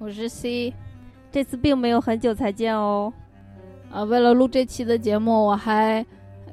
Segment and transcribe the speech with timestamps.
[0.00, 0.72] 我是 C，
[1.32, 3.12] 这次并没有很久才见哦。
[3.90, 6.06] 啊，为了录这期的节目，我还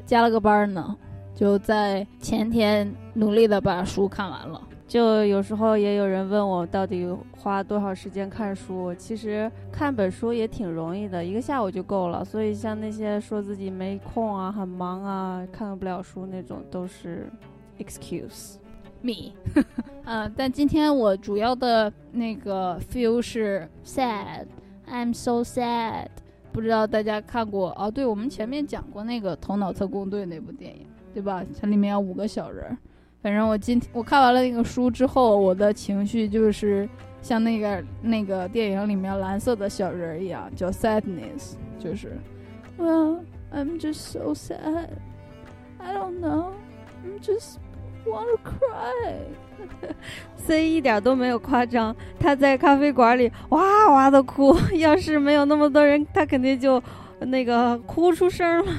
[0.04, 0.98] 加了个班呢，
[1.36, 4.60] 就在前天努力的把书看完了。
[4.88, 12.26] 就有时候也有人问我到底花多少时间看书，其实看本书也挺容易的，一个下午就够了。
[12.26, 17.32] 所以像那些说自己没空啊、很忙啊、看不了书那种，都是
[17.78, 18.56] excuse
[19.06, 19.32] me。
[20.06, 26.08] 嗯， 但今天我主要的那个 feel 是 sad，I'm so sad。
[26.52, 27.92] 不知道大家看过哦？
[27.92, 31.44] 对，我们前面讲过那个《头脑特工队》那部电影，对吧？
[31.60, 32.78] 它里面有五个小人。
[33.22, 36.88] 反正我今天我看完了那个书之后，我的情绪就是
[37.22, 42.18] 像那个那个电影里面蓝色的小人一样，叫 sadness，就是
[42.78, 43.20] Well
[43.52, 44.90] I'm just so sad.
[45.80, 46.52] I don't know.
[47.04, 47.58] I'm just
[48.06, 49.16] want to cry.
[50.36, 54.56] C 一点都没有夸张，他在咖啡馆里哇哇的哭。
[54.74, 56.82] 要是没有那么多人，他肯定就
[57.20, 58.72] 那个哭出声了。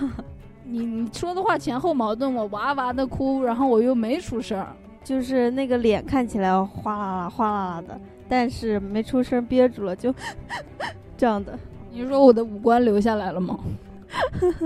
[0.64, 4.64] 你你说的话前后矛盾，我哇哇的哭，然后我又没出声，
[5.02, 10.14] 就是那个脸看起来哗啦啦哗啦啦的，但是没出声憋住了，就
[11.16, 11.58] 这样的。
[11.90, 13.58] 你是说我的五官留下来了吗？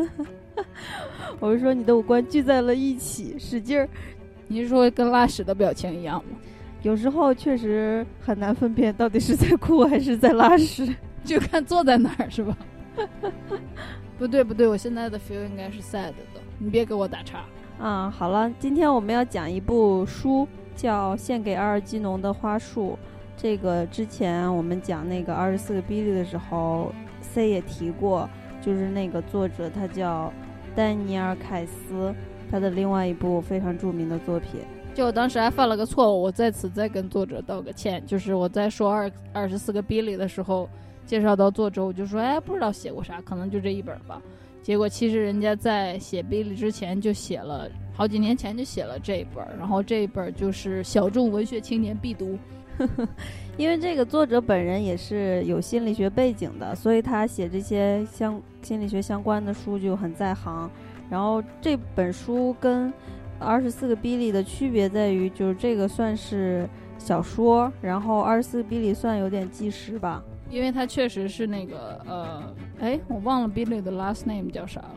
[1.39, 3.89] 我是说你的五官聚在了一起，使劲儿。
[4.51, 6.37] 你是说跟拉屎的表情一样吗？
[6.83, 10.93] 有时候确实很难分辨到底是在哭还是在拉屎，
[11.23, 12.57] 就看坐在哪儿是吧？
[14.19, 17.45] 不对不对，我现在的 feel 应该是 sad 的，你别给我打岔。
[17.79, 22.99] 啊，好了，今天我们要讲一部书，叫《献给阿尔基农的花束》。
[23.37, 28.29] 这个之前我们讲那个二十四个比利的时候，C 也提过，
[28.61, 30.33] 就是那个作者他叫
[30.75, 32.13] 丹尼尔·凯斯，
[32.51, 34.61] 他的另外一部非常著名的作品。
[34.95, 40.69] 就我当时还犯了个错误，我在此再跟作者道个歉，就是我在说二二十四个比利的时候。
[41.07, 44.23] 介绍到作者，我就说，哎，不知道写过啥，可能就这一本吧。
[44.63, 52.39] 结果其实人家在写《比利》之前就写了好几年前就写了这一本，然后这一本就是小众文学青年必读。
[53.59, 60.71] 因为这个作者本人也是有心理学背景的，所以他写这些相心理学相关的书就很在行。
[61.11, 62.89] 然后这本书跟
[63.39, 70.23] 《二十四个比利》的区别在于，就是这个算是小说，然后《二十四个比利》算有点纪实吧。
[70.49, 74.95] 因为他确实是那个呃，哎，我忘了 Billy 的 last name 叫啥了。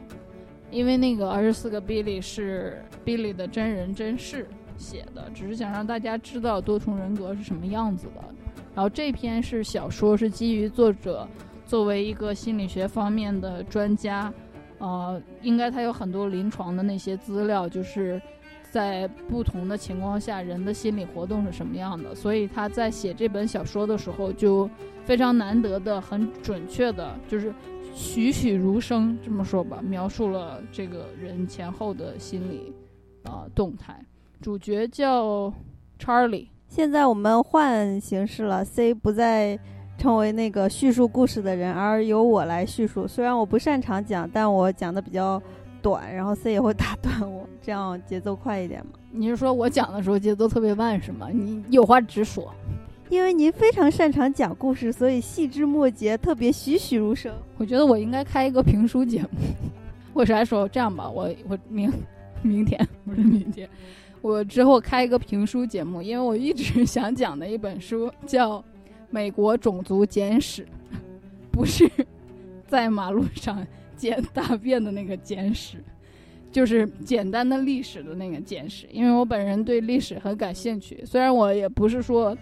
[0.72, 4.48] 因为那个二十四个 Billy 是 Billy 的真人真事
[4.78, 8.24] 写的，只是想让大家知道多重人格是什么样子的。
[8.74, 11.28] 然后这篇是小说，是基于作者
[11.68, 14.34] 作为一个心理学方面的专家，
[14.84, 18.22] 呃，应该他有很多临床的那些资料，就是。
[18.74, 22.16] 在不同的情况下，人的心理活动是什么样的？
[22.16, 24.68] 所以他在写这本小说的时候，就
[25.06, 27.54] 非常难得的、很准确的，就是
[27.94, 32.74] 栩栩如生这么说吧，描述了这个人前后的心理
[33.26, 34.04] 啊动态。
[34.42, 35.54] 主角叫
[36.00, 36.48] Charlie。
[36.68, 39.60] 现在我们换形式了，C 不再
[40.04, 43.08] 成为那个叙述故事的人，而由我来叙述。
[43.08, 45.42] 虽然我不擅长讲，但我讲的比较。
[45.82, 48.94] 短，然后 C 也会打断我，这样节奏快一点嘛？
[49.12, 51.28] 你是说我讲的时候节奏特别慢是吗？
[51.30, 52.54] 你有话直说。
[53.10, 57.34] 因为您非常擅长讲故事，所以细枝末节，特别栩栩如生。
[57.58, 59.28] 我觉得我应该开一个评书节目。
[60.14, 61.10] 我啥时候这样吧？
[61.10, 61.92] 我我明
[62.42, 63.68] 明天不是明天，
[64.22, 68.60] 我之后开一个评书节目，因为我一直想讲的一本书叫
[69.14, 70.64] 《美国种族简史》，
[71.52, 71.88] 不是
[72.68, 73.66] 在马路上。
[73.96, 75.78] 捡大便的那个简史，
[76.52, 78.88] 就是简单的历史的那个简史。
[78.92, 82.36] 因为我本人对历史很感兴趣，虽然我也不是说，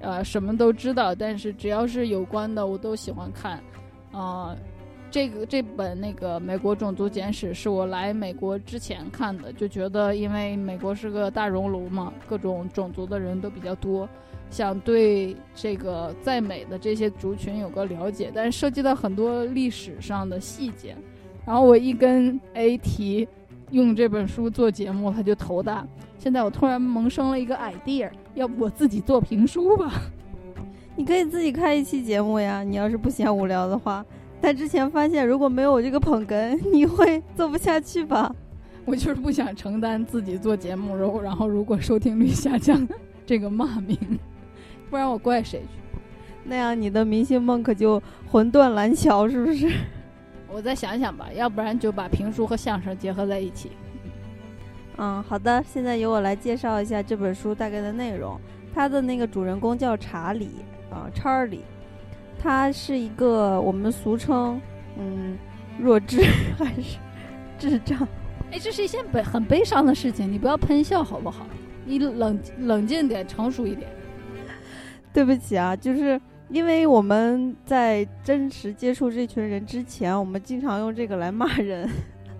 [0.00, 3.58] 呃，什么都知道，但是只要是有关的，我都喜欢看。
[4.12, 4.54] 啊，
[5.10, 14.08] 这个这本那个美国种族简史是我来美国之前看的，就觉得因为美国是个大熔炉嘛，各种种族的人都比较多。
[14.52, 20.94] 想对这个在美的这些族群有个了解，但是涉及到很多历史上的细节。
[21.46, 23.26] 然后我一跟 A 提
[23.70, 25.84] 用这本书做节目，他就头大。
[26.18, 29.90] 现在我突然萌生了一个 idea，要不我自己做评书吧？
[30.94, 34.04] 你可以自己开一期节目呀，你要是不嫌无聊的话。
[34.40, 38.32] 但之前发现，如果没有我这个捧哏， 你会做不下去吧？
[38.84, 42.86] 我就是不想承担自己做节目，然后然后如果收听率下降，
[43.24, 43.96] 这个骂名，
[44.92, 45.98] 不然我怪谁去？
[46.44, 48.00] 那样你的明星梦可就
[48.30, 49.72] 魂断蓝桥，是不是？
[50.52, 53.70] 我再想想吧，要不然就把评书和相声结合在一起。
[54.98, 58.38] 嗯，好的，现在由我来介绍一下这本书大概的内容。
[58.74, 60.50] 它的那个主人公叫查理
[60.90, 61.62] 啊，查理，
[62.38, 64.60] 他是一个我们俗称
[64.98, 65.38] 嗯
[65.78, 66.22] 弱智
[66.58, 66.98] 还是
[67.58, 68.06] 智障？
[68.50, 71.46] 哎，这是一件悲很悲伤的事情，你不要喷笑好不好？
[71.86, 73.88] 你冷冷静点，成熟一点。
[75.12, 81.88] 对不起啊，就是因为我们在真实接触这群人之前，我们经常用这个来骂人，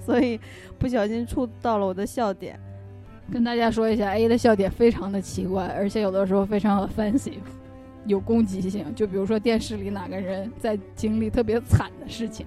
[0.01, 0.39] 所以
[0.79, 2.59] 不小心触到了我的笑点。
[3.33, 7.39] 跟大家说一下，A 的笑点非常的奇怪，而且有的时候非常 offensive，
[8.05, 8.85] 有攻击性。
[8.95, 12.45] 就比如说电视里哪个人在经历特别惨的事情，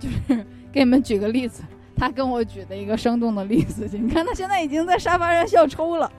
[0.00, 1.62] 就是 给你们举个例子。
[1.96, 6.10] 他跟我举的一个生动的例子，你看他现在已经在沙发上笑抽了，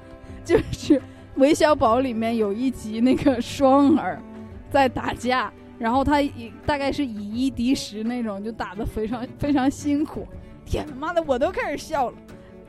[0.45, 0.97] 就是
[1.37, 4.21] 《韦小宝》里面有一集那个双儿
[4.69, 10.25] 在打架，然后他以大概是以一敌十那种，就打得非常非常辛苦。
[10.65, 12.17] 天他妈的，我都开始笑了，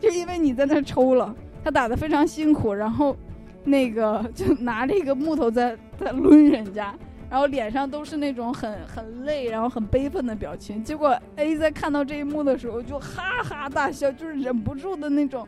[0.01, 3.17] 就因为你在那抽了，他打得非常辛苦，然后
[3.65, 6.95] 那个就拿着一个木头在在抡人家。
[7.29, 10.83] 然后脸上都是那种很很累，然后很悲愤的表情。
[10.85, 15.47] 结果 A 在看到这一幕的时候就哈哈大笑，就是忍不住的那种。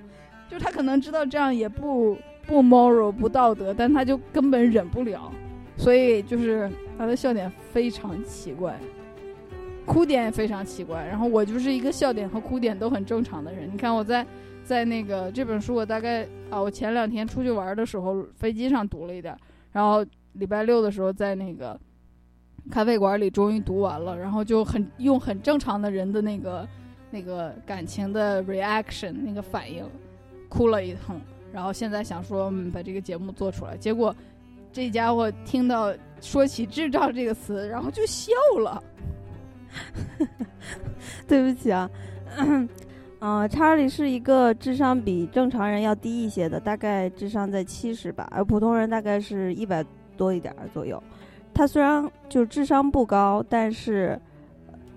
[0.50, 5.30] 就他可能知道这样也不不 moral 不道德，但他就根本忍不了。
[5.76, 6.68] 所以就是
[6.98, 8.76] 他的笑点非常奇怪，
[9.86, 11.06] 哭点也非常奇怪。
[11.06, 13.70] 然后我就是一个笑点和哭点都很正常的人。
[13.72, 14.26] 你看我在
[14.64, 19.36] 在那个这本书，我大概啊，我前两天出去玩的时候飞机上读了一点，
[19.70, 20.04] 然后。
[20.34, 21.76] 礼拜六的时候，在那个
[22.70, 26.68] 咖啡馆里终于读完了，然后就很用很正常的人的那个
[27.10, 29.84] 那个感情的 reaction 那个反应，
[30.48, 31.20] 哭了一通。
[31.52, 34.14] 然后现在想说把这个节目做出来，结果
[34.72, 38.82] 这家伙听到说起“智障”这个词，然后就笑了。
[41.26, 41.90] 对不起啊，
[43.20, 49.84] 嗯，查理是一个智商比正常人要低一些的，大概智商在七十吧，而普通人大概是一百。
[50.18, 51.00] 多一点左右，
[51.54, 54.20] 他虽然就智商不高，但是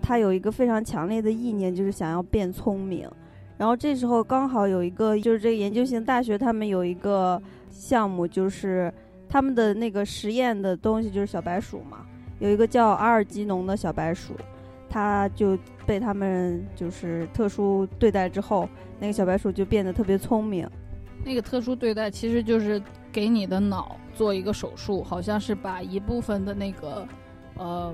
[0.01, 3.07] 他有一个非常强烈的意念，就是想要变聪明。
[3.61, 8.91] 然后这时候刚好有一个，就是这个研究型大学，他们有一个项目，就是
[9.29, 11.99] 他们的那个实验的东西就是小白鼠嘛，
[12.39, 14.33] 有一个叫阿尔基农的小白鼠，
[14.89, 15.55] 它就
[15.85, 18.67] 被他们就是特殊对待之后，
[18.99, 20.67] 那个小白鼠就变得特别聪明。
[21.23, 22.81] 那个特殊对待其实就是
[23.11, 23.95] 给你的脑。
[24.15, 27.07] 做一个手术，好像是把一部分的那个，
[27.57, 27.93] 呃，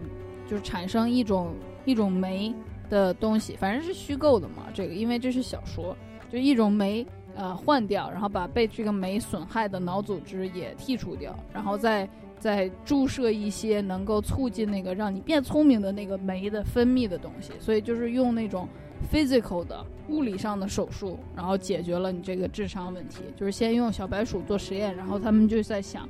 [0.50, 1.54] 就是产生一种
[1.84, 2.56] 一种酶
[2.90, 4.68] 的东西，反正是虚构的嘛。
[4.74, 5.96] 这个因为这是小说，
[6.32, 7.06] 就一种酶
[7.36, 12.08] 呃换掉，然后把被这个酶损害的脑组织也剔除掉，然后再
[12.40, 17.54] 再注射一些能够促进那个让你变聪明的那个酶的分泌的东西。
[17.60, 18.68] 所以就是用那种
[19.12, 23.24] physical 的物理上的手术，然后解决了你这个智商问题。
[23.36, 26.08] 就是先用小白鼠做实验，然后他们就在想。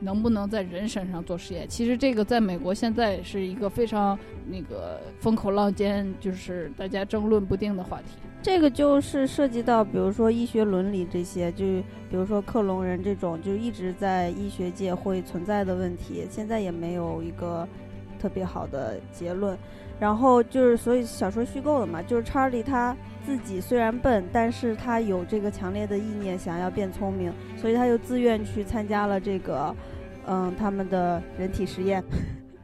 [0.00, 1.68] 能不能在人身上做实验？
[1.68, 8.18] 其实这个在美国现在是一个非常那个风口浪尖，就是大家争论不定的话题。
[8.40, 11.64] 这个就是涉及到，比如说医学伦理这些，就
[12.08, 17.66] 比如说克隆人这种，就一直在医学界会存在的问题，现在也没有一个
[18.20, 19.58] 特别好的结论。
[19.98, 22.96] 然后就是，所以小说虚构的嘛，就是查理他。
[23.28, 29.76] 自己虽然笨，但是他有这个强烈的意念，想要变聪明，所以他就自愿去参加了这个，
[30.26, 32.02] 嗯，他们的人体实验，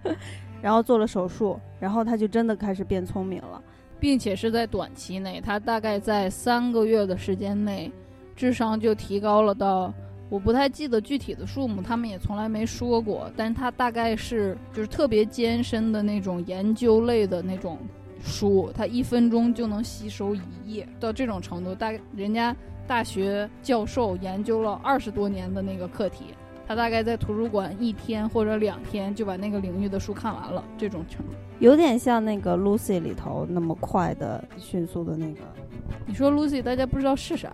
[0.63, 3.63] 然后做了手术，然后他就真的开始变聪明了，
[4.01, 7.93] 并且是在短期内，他大概在三个月的时间内，
[8.35, 9.93] 智商就提高了到，
[10.31, 17.77] 我不太记得具体的数目，他们也从来没说过，但是他大概是就是特别艰深的那种研究类的那种。
[18.25, 26.25] 书，他一分钟就能吸收一页，到这种程度，大人家大学教授研究了二十多年的那个课题，
[26.67, 35.41] 他大概在图书馆一天或者两天就把那个领域的书看完了，这种程度有点像那个 Lucy 里头那么快的、迅速的那个。
[36.07, 37.53] 你说 Lucy，大家不知道是啥，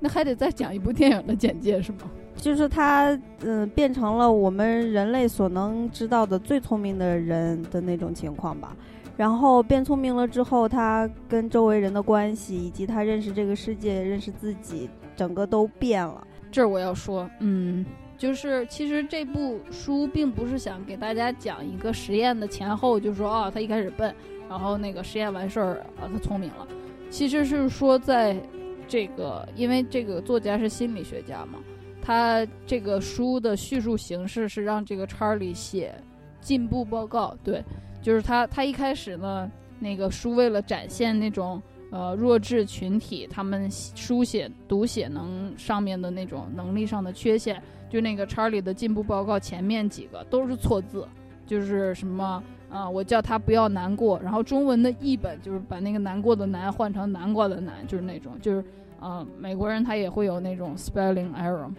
[0.00, 1.98] 那还得再讲一部电影的简介是吗？
[2.36, 8.76] 就是他，嗯，变成了我们人类所能知道的最聪明的人的那种情况吧。
[9.18, 16.24] 然后变聪明了之后，他跟周围人的关系，以及他认识这个世界、认识自己，整个都变了。
[16.52, 17.84] 这儿我要说，嗯，
[18.16, 24.14] 就是其实这部书并不是想给大家讲一个实验的前后，就是说啊，他一开始笨，
[24.48, 26.68] 然后那个实验完事儿啊，他聪明了。
[27.10, 28.40] 其实是说在
[28.86, 31.58] 这个，因为这个作家是心理学家嘛，
[32.00, 35.92] 他这个书的叙述形式是让这个查理写
[36.40, 37.64] 进步报告，对，
[38.08, 41.60] 就是他他一开始呢，那个书为了展现那种。
[41.90, 51.08] 呃，弱智群体他们书写、读写能上面的那种能力上的缺陷，就那个查理的进步报告前面几个都是错字，
[51.46, 58.62] 就是什么啊，我叫他不要难过，然后中文的译本就是把那个难过的难换成南瓜的难，就是那种，就是
[59.00, 61.72] 啊，美国人他也会有那种 spelling error，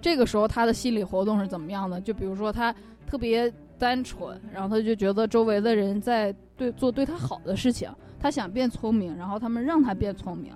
[0.00, 2.00] 这个时候他的心理活动是怎么样的？
[2.00, 2.74] 就比如说他
[3.06, 3.48] 特别
[3.82, 7.90] 单纯，然后他就觉得周围的人在对做对他好的事情。
[8.20, 10.52] 他想变聪明，然后他们让他变聪明，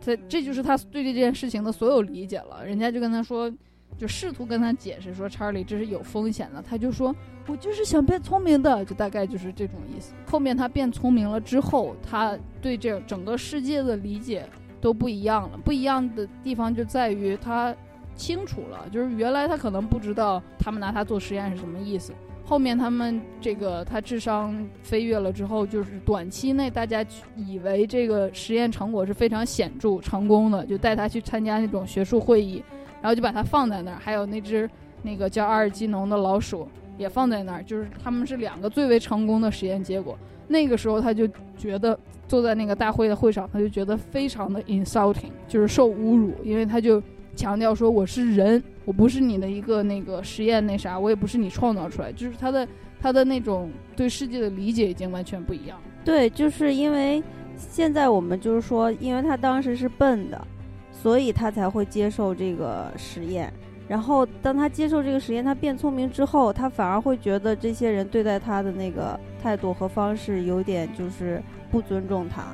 [0.00, 2.66] 这这就是他对这件事情的所有理解了。
[2.66, 3.48] 人家就跟他说，
[3.96, 6.60] 就试图跟他解释说，查理这是有风险的。
[6.60, 7.14] 他就说，
[7.46, 10.12] 我就是想变聪明的，就大概就是这种意思。
[10.28, 14.44] 后面他变聪明了之后，他对这整个世界的理解
[14.80, 15.56] 都不一样了。
[15.58, 17.72] 不一样的地方就在于他
[18.16, 22.12] 清楚了，就是原来他可能不知道他们拿他做实验是什么意思。
[22.44, 32.62] 后面他们这个他智商飞跃了之后，就是短期内大家以为这个实验成果是非常显著成功的，就带他去参加那种学术会议，
[33.00, 34.68] 然后就把他放在那儿，还有那只
[35.02, 40.16] 那个叫阿尔基农的老鼠也放在那儿，就是他们是两个最为成功的实验结果。
[40.46, 41.98] 那个时候他就觉得
[42.28, 47.02] 坐在那个大会的会上，他就觉得非常的 insulting，就是受侮辱，因为他就。
[47.36, 52.68] 强调说我是人，我不是你的一个那个实验那啥，我也不是你创造出来，就是他的
[53.00, 55.80] 他的那种对世界的理解已经完全不一样。
[56.04, 57.22] 对，就是因为
[57.56, 60.46] 现在我们就是说，因为他当时是笨的，
[60.92, 63.52] 所以他才会接受这个实验。
[63.86, 72.44] 然后当他接受这个实验，他变聪明之后，他反而会觉得这些人对待他的那个态度和方式有点就是不尊重他。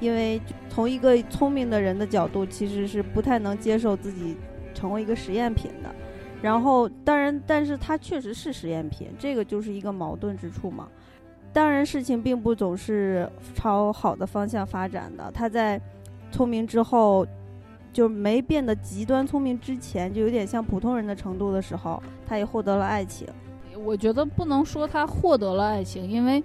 [0.00, 0.40] 因为
[0.70, 4.36] 从一个聪明的人的角度，其实是不太能接受自己
[4.78, 5.92] 成为一个实验品的。
[6.40, 10.86] 然后，当然，但是他确实是实验品，这个就是一个矛盾之处嘛。
[11.52, 15.30] 当然，事情并不总是朝好的方向发展的。
[15.32, 15.80] 他在
[16.30, 17.26] 聪明之后，
[17.92, 23.26] 就没变得极端聪明之前，就有点像普通人的程度的时候，他也获得了爱情。
[23.84, 26.40] 我觉得不能说他获得了爱情，因为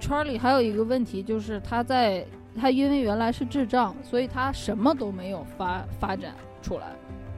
[0.00, 2.24] 圈里还有一个问题就是他在。
[2.56, 6.86] 他因为原来是智障，所以他什么都没有发发展出来，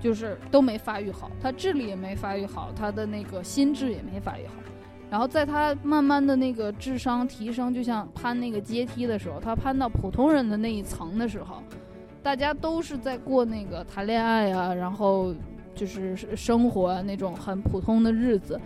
[0.01, 4.55] 就是都没发育好，他智力也没发育好，他的那个心智也没发育好。
[5.09, 11.63] 然后在他慢慢的那个智商提升，就像攀那个阶梯的时候，他攀到普通人的那一层的时候，
[12.23, 15.33] 大家都是在过那个谈恋爱啊，然后
[15.75, 18.61] 就是生活那种很普通的日子，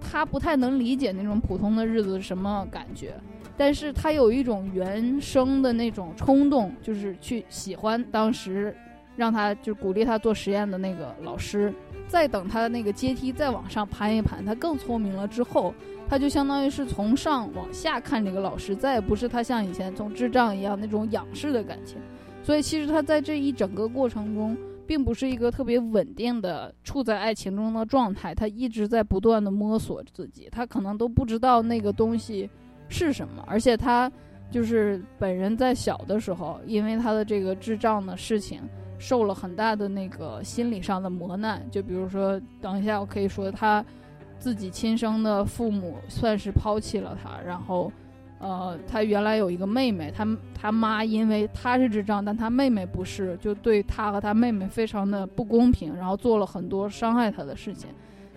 [0.00, 3.14] 他不太能理解那种普通的日子什么感觉。
[3.56, 8.74] 但是他有一种原生的那种冲动，就是去喜欢当时
[9.16, 11.72] 让他就鼓励他做实验的那个老师。
[12.08, 15.72] 再等他的那个阶梯再往上攀一攀，他更聪明了之后，
[16.08, 21.98] 他就相当于是从上往下看这个老师，再也不是他像以前从智障一样那种仰视的感情。
[22.42, 32.50] 所以其实他在这一整个过程中，并不是一个特别稳定的处在爱情中的状态，他一直在不断的摸索自己，他可能都不知道那个东西。
[32.92, 33.44] 是什么？
[33.46, 34.10] 而且他
[34.50, 38.60] 就是本人在小的时候，因为他的这个智障的事情，
[39.00, 41.66] 受了很大的那个心理上的磨难。
[41.72, 43.84] 就比如说，等一下我可以说，他
[44.38, 47.40] 自己亲生的父母算是抛弃了他。
[47.44, 47.90] 然后，
[48.38, 57.88] 呃，他原来有一个妹妹，他他妈因为他是智障，但他妹妹不是，就对他和他妹妹非常的不公平，然后做了很多伤害他的事情。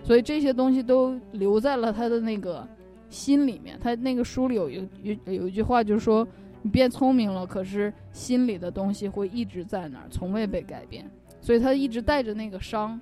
[0.02, 2.66] 所以这些东西都留在了他的那个。
[3.10, 6.26] 心里面，他那个书里有一有有一句话，就是说
[6.64, 11.04] 你变聪明了，可是心里的东西会一直在那儿，从未被改变。
[11.38, 12.98] 所以他一直带着那个伤，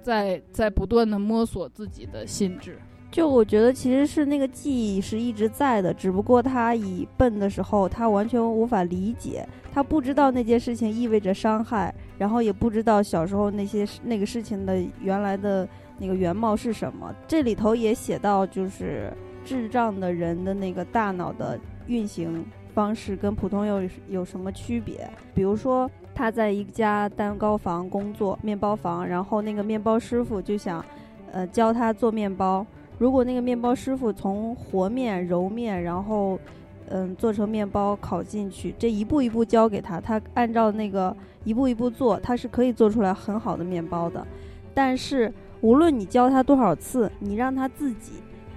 [0.00, 2.78] 在在不断的摸索自己的心智。
[3.10, 15.68] 就我觉得，其实是那个记忆是一直在的，只不过他以笨的时候，他完全无法理解，他不知道那件事情意味着伤害，然后也不知道小时候那些那个事情的原来的
[15.98, 17.12] 那个原貌是什么。
[17.26, 19.12] 这里头也写到，就是。
[19.44, 25.08] 智障的人的那个大脑的运行方式跟普通有有什么区别？
[25.34, 30.84] 比如说，他在一家蛋糕房工作，面包房，然后那个面包师傅就想，
[31.32, 32.66] 呃，教他做面包。
[32.98, 36.38] 如果那个面包师傅从和面、揉面，然后，
[36.88, 44.24] 嗯，做成面包烤进去，这一步一步教给他，他按照那个一步一步做，他是可以做出来很好的面包的。
[44.74, 48.12] 但是无论你教他多少次，你让他自己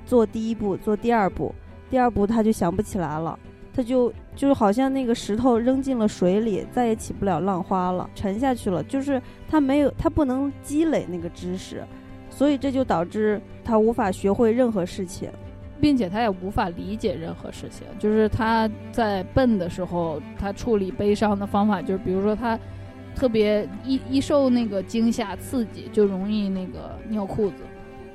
[0.05, 1.53] 做第一步，做第二步，
[1.89, 3.39] 第二步他就想不起来了，
[3.75, 8.81] 他就就好像那个石头扔进了水里，再也起不了浪花了，沉下去了。
[8.83, 11.83] 就是他没有，他不能积累那个知识，
[12.29, 15.29] 所以这就导致他无法学会任何事情。
[15.77, 22.57] 并且他也无法理解任何事情，就是他在笨的时候，他处理悲伤的方法就是，比如说他
[23.13, 27.57] 特别一一受那个惊吓刺激，就容易那个尿裤子，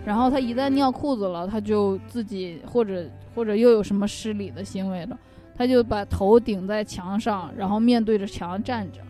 [0.06, 5.18] 然后他一旦尿裤子了，他就自己或者或者又有什么失礼的行为了，
[5.60, 9.00] 他就把头顶在墙上，然后面对着墙站着，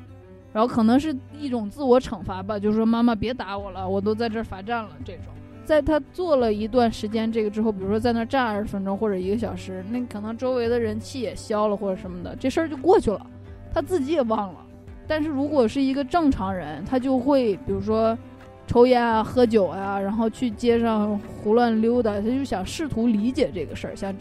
[0.52, 5.26] 然后可能是一种自我惩罚吧，就是说妈妈别打我了，我都在这儿罚站了这种。
[5.64, 13.24] 在他做了一段时间这个之后，比如说在那站二十分钟或者一个小时，那可能周围的人气也消了或者什么的，这事儿就过去了，
[13.72, 14.58] 他自己也忘了。
[15.06, 18.18] 但是如果是一个正常人，他就会比如说
[18.66, 24.12] 抽烟啊、喝酒啊，然后去街上胡乱溜达，他就想试图理解这个事儿，想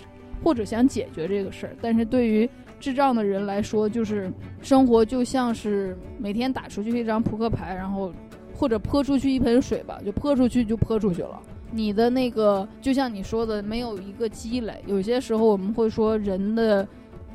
[0.43, 1.75] 或者想解决这个事儿。
[1.81, 4.31] 但是对于智障的人来说，就是
[4.61, 8.11] 生活就像是每天打出去一张扑克牌，然后。
[8.51, 11.39] 或者泼出去一盆水吧，就泼出去就泼出去了。
[11.71, 14.83] 你的那个，就像你说的，没有一个积累。
[14.85, 16.85] 有些时候我们会说，人的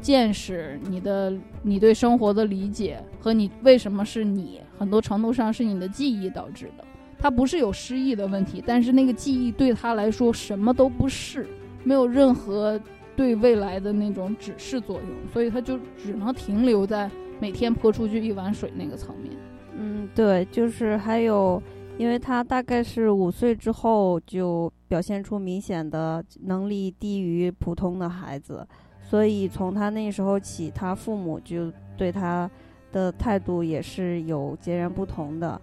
[0.03, 1.33] 见识、你的
[1.63, 6.85] 你对生活的理解和你为什么是你，很多程度上是你的记忆导致的。
[7.19, 11.47] 他不是有失忆的问题，但是那个记忆对他来说什么都不是，
[11.85, 12.79] 没有任何
[13.17, 19.33] 对未来的那种指示作用，所以他就只能停留在每天泼出去一碗水那个层面。
[19.77, 21.63] 嗯，对，就是还有，
[21.99, 28.67] 因为他大概是五岁之后就表现出明显的能力低于普通的孩子，
[29.03, 32.49] 所以从他那时候起，他父母就对他
[32.93, 35.61] 的态度也是有截然不同的。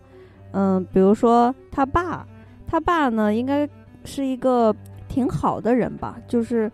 [0.52, 2.28] 嗯，比如说他爸，
[2.68, 3.68] 他爸呢应该
[4.04, 4.76] 是一个
[5.08, 6.70] 挺好的人吧，就是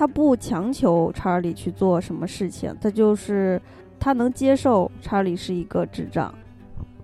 [0.00, 3.60] 他不强求查理去做什么事情，他就是
[3.98, 6.34] 他能接受查理是一个智障。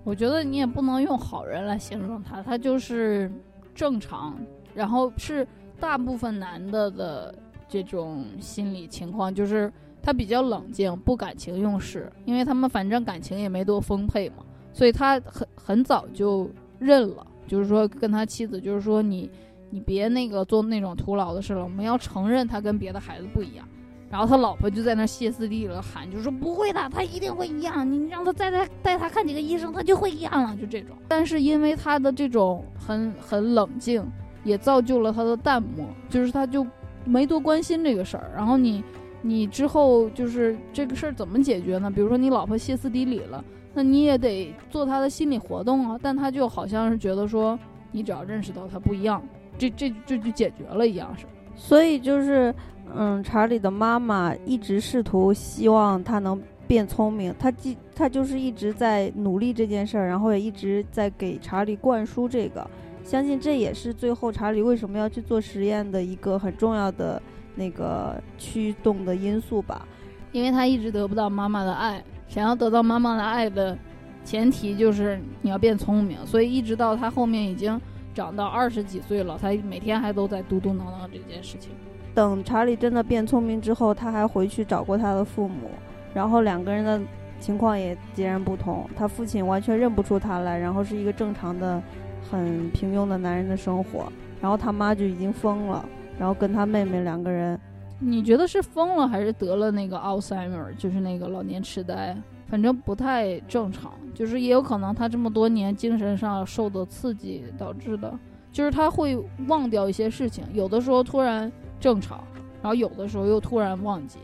[0.03, 3.31] 我觉得你也不能用好人来形容他，他就是
[3.75, 4.35] 正常，
[4.73, 5.47] 然后是
[5.79, 7.35] 大部分男的的
[7.69, 14.37] 这种心理情况，就是他比较冷静，不感情用事，因为他们反正感情也没多丰沛嘛，
[14.73, 19.29] 所以他很很早就认了，就是说跟他妻子，就是说你
[19.69, 23.67] 你别那个做那种徒劳的事了，我们要承认他跟别的孩子不一样。
[24.09, 27.91] 然后他老婆就在那歇斯底里的喊，就说不会的，他一定会一样。
[27.91, 30.55] 你让他再带带他看几个医生，他就会一样了。
[30.55, 30.95] 就这种。
[31.09, 34.01] 但是因为他的这种很很冷静，
[34.45, 36.65] 也造就了他的淡漠，就是他就
[37.03, 38.31] 没多关心这个事儿。
[38.33, 38.81] 然后你
[39.21, 41.91] 你之后就是这个事儿怎么解决呢？
[41.91, 45.99] 比如说你老婆歇斯底里了，那你也得做他的心理活动啊。
[46.01, 47.59] 但他就好像是觉得说，
[47.91, 49.21] 你只要认识到他不一样，
[49.57, 51.25] 这这这就解决了一样是。
[51.55, 52.53] 所以就是。
[52.95, 62.65] 嗯，查理的妈妈一直试图希望他能变聪明，他既他就是一直在努力这件事儿，然后也一直在给查理灌输这个，
[63.03, 67.21] 相信这也是最后查理为什么要去做实验的一个很重要的
[67.55, 69.85] 那个驱动的因素吧，
[70.31, 73.77] 因为他一直得不到妈妈的爱，想要得到妈妈的爱的
[74.23, 77.77] 前提就是你要变聪明，所以一直到他后面已经
[78.17, 81.69] 长到二十几岁了，他每天还都在嘟嘟囔囔这件事情。
[82.15, 85.69] 等查理真的变聪明之后，他还回去找过他的父母，
[86.15, 86.99] 然后两个人的
[87.39, 88.89] 情况也截然不同。
[88.97, 91.79] 他父亲完全认不出他来，然后是一个正常的、
[92.27, 94.11] 很平庸的男人的生活。
[94.41, 97.59] 然后他妈就已经疯了，然后跟他妹妹两个人。
[97.99, 102.17] 你觉得是疯了还是得了那个 Alzheimer，就是那个老年痴呆？
[102.47, 108.17] 反正不太正常，就是也有可能他这么多年精神上受的刺激导致的，
[108.51, 111.51] 就是他会忘掉一些事情，有的时候突然。
[111.79, 112.23] 正常，
[112.59, 114.17] 然后有的时候又突然忘记，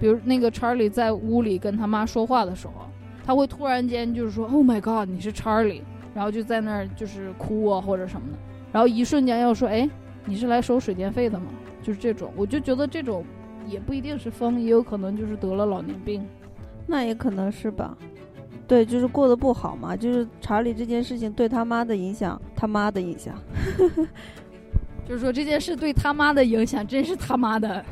[0.00, 2.72] 比如那个查理在屋里跟他妈说话的时候，
[3.22, 5.82] 他会突然间就是说 “Oh my God，你是查理”，
[6.14, 8.38] 然后就在那儿就是哭啊或者什么的，
[8.72, 9.86] 然后一瞬间又说“哎，
[10.24, 11.44] 你是来收水电费的吗？”
[11.84, 13.22] 就是这种，我就觉得这种
[13.66, 16.26] 也不一定是疯，也有可能就是得了老年病，
[16.86, 17.96] 那也可能是吧。
[18.68, 23.34] 对，就是过得不好嘛，就是查理这件事情对他妈的影响，他妈的影响。
[25.06, 27.84] 就是说这件事对他妈的影响真是他妈的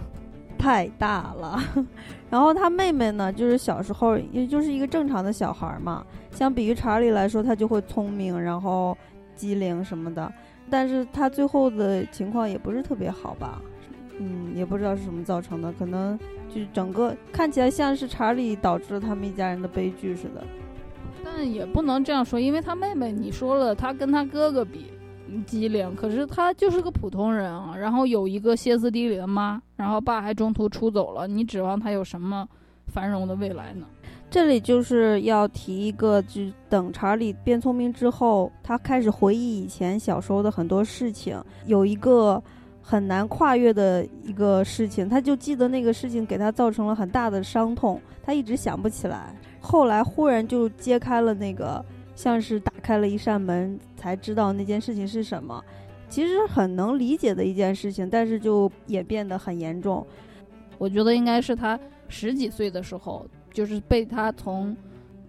[0.59, 1.63] 太大了。
[2.29, 8.99] 然后他妹妹呢，就是小时候也就是一个正常的小孩嘛，相比于查理来说，他就会聪明，然后
[9.37, 10.33] 机灵什么的。
[10.69, 13.63] 但是他最后的情况也不是特别好吧？
[14.19, 20.45] 嗯，也不知道是什么造成的，可能就是整个看起来像是查理导致了他们一家人的悲剧似的。
[21.25, 24.87] 但也不能这样说，因为他妹妹你说了，他跟他哥哥比
[25.47, 27.75] 机灵，可是他就是个普通人啊。
[27.77, 32.47] 然后有一个歇斯底里的妈，然后爸还中途出走了，你指望他有什么
[32.87, 33.87] 繁荣的未来呢？
[34.31, 42.43] 这里就是要提一个，就等查理变聪明之后，他开始回忆以前小时候的很多事情，有一个
[42.87, 49.35] 很难跨越的一个事情，他就记得那个事情给他造成了很大的伤痛，他一直想不起来。
[49.59, 51.83] 后来忽然就揭开了那个，
[52.15, 55.65] 像是打开了一扇门，才知道那件事情是什么。
[56.11, 60.07] 其实很能理解的一件事情，但是就演变得很严重。
[60.77, 64.77] 我觉得应该是他十几岁的时候，就是被他从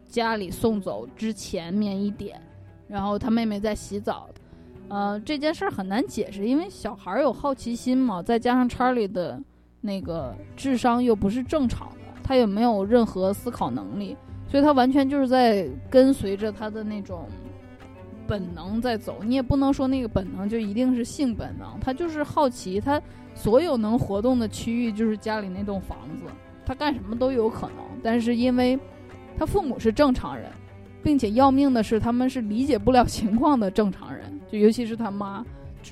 [0.10, 2.40] 家里送走之前面一点，
[2.86, 4.30] 然后他妹妹在洗澡。
[4.88, 9.42] 呃，这件事儿很难解释，因为小孩有好奇心嘛，再加上查理的
[9.82, 14.16] 那个智商又不是正常的，他也没有任何思考能力。
[14.48, 17.28] 所以他完全就是在跟随着他的那种
[18.28, 23.02] 本能在走，你也不能说那个本能就一定是性本能，他就是好奇，他
[23.34, 26.32] 所有能活动的区域就是家里那栋房子，
[26.64, 27.78] 他干什么都有可能。
[28.04, 28.80] 但是因为
[29.36, 30.50] 他父母是正常人，
[31.06, 35.46] 并且要命的是他们是理解不了情况的正常人，就尤其是他妈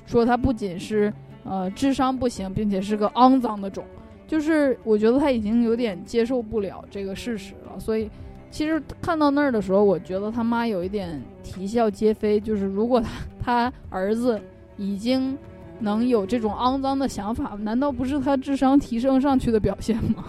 [0.08, 3.86] 说他不仅是呃智商不行，并且是个肮脏的种，
[4.28, 8.10] 就是我觉得他已经有点接受不了这个事实了，所以。
[8.54, 12.40] 其实看到那儿的时候，我觉得他妈有一点啼笑皆非。
[12.40, 13.10] 就是如果他
[13.44, 14.40] 他儿子
[14.78, 15.36] 已经
[15.80, 20.26] 能有这种肮脏的想法，难道不是他智商提升上去的表现吗？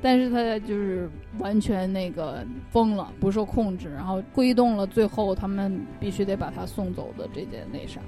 [0.00, 8.00] 但是他就是完全那个疯了，不受控制，然后挥动了最后他们必须得把他送走的这件那啥。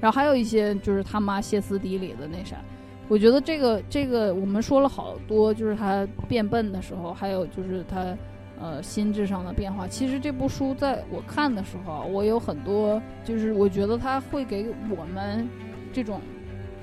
[0.00, 2.56] 然后还有一些就是他妈歇斯底里的那啥。
[3.08, 8.16] 我觉得这个这个我们说了好多，就是他变笨的时候，还有就是他。
[8.56, 9.86] 呃，心智上的变化。
[9.88, 15.46] 其实这部书在我看的时候，我有很多，就是我觉得他会给我们
[15.92, 16.20] 这种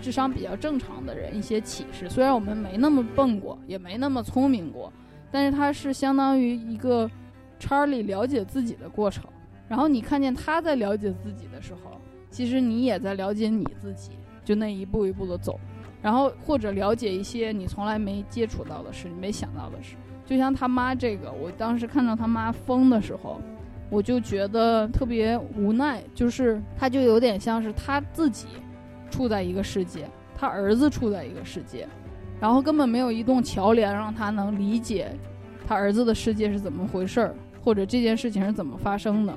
[0.02, 2.10] 智商比较正常的人一些启示。
[2.10, 4.92] 虽然我们没那么笨过，也没那么聪明过，
[5.32, 7.10] 但是它是相当于一个
[7.58, 9.24] 查理了解自己的过程。
[9.68, 14.12] 然后你看见他在了解自己的时候，其实你也在了解你自己，
[14.44, 15.58] 就那一步一步的走，
[16.02, 19.96] 然后或者了解一些你从来没接触到的事，你没想到的事。
[20.26, 23.40] 就像他妈这个，我当时看到他妈疯的时候，
[23.90, 26.04] 我就觉得特别无奈。
[26.14, 28.48] 就是他就有点像是他自己
[29.10, 31.88] 处在一个世界，他儿子处在一个世界，
[32.42, 35.12] 然后根本没有一栋桥梁让他能理解
[35.68, 39.34] 他儿子的世界是怎么回事儿，或者这件事情是怎么发生的。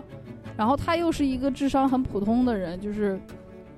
[0.57, 3.21] 然后他又是一个智商很普通的人，就是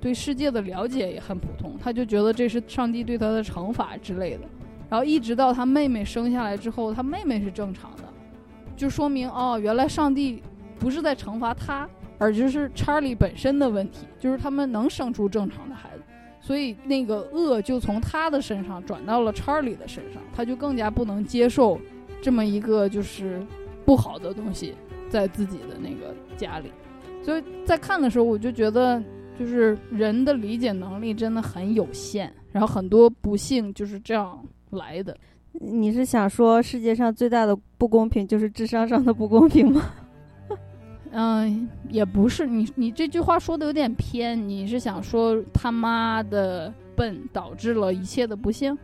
[0.00, 4.42] 对世界的了解也很普通，他就觉得这是上帝对他的惩罚之类的。
[4.88, 8.04] 然后一直到他妹妹生下来之后，他妹妹是正常的，
[8.76, 10.40] 就说明哦，原来上帝
[10.78, 15.95] 不是在惩罚他，而就是查理本身的问题，就是他们能生出正常的孩子，
[16.46, 21.76] 所以那个恶就从他的身上转到了查理的身上，他就更加不能接受
[22.22, 23.44] 这么一个就是
[23.84, 24.72] 不好的东西
[25.10, 26.70] 在自己的那个家里，
[27.20, 29.02] 所以在看的时候我就觉得，
[29.36, 34.40] 就是人的理解能力真的很有限，然后很多不幸就是这样。
[34.70, 35.16] 来的，
[35.52, 39.82] 你是想说世界上最大的不公平就是智商上的不公平吗？
[41.18, 48.76] 嗯，也不是，你你这句话说的有点偏，你是想说他妈的笨导致了一切的不幸？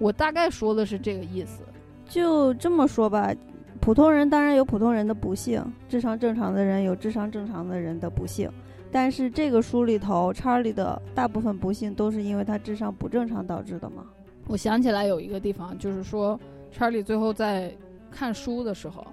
[0.00, 1.62] 我大概说的是这个意思。
[2.08, 3.32] 就这么说吧，
[3.80, 8.50] 普通人当然有普通人的不幸，智商正常的人有智商正常的人的不幸，
[8.90, 14.04] 但是这个书里头查理的大部分不幸都是因为他智商不正常导致的吗？
[14.48, 16.38] 我想起来有一个地方，就是说，
[16.72, 17.72] 查理最后在
[18.10, 19.06] 看书的时候，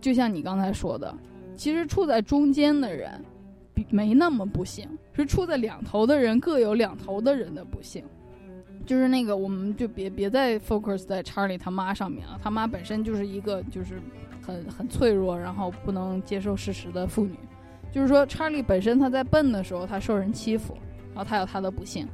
[0.00, 1.12] 就像你刚才说的，
[1.56, 3.22] 其实处在中间的人，
[3.72, 8.04] 比没那么不幸，是处在两头的人各有两头的人的不幸。
[8.86, 14.00] 就是那个，我们就别别再 focus 在查理他妈上面了，他妈本身就是一个就是
[14.42, 17.38] 很很脆弱，然后不能接受事实的妇女。
[17.90, 20.76] 就是说，查理本身他在笨的时候，他受人欺负，
[21.14, 22.06] 然后他有他的不幸，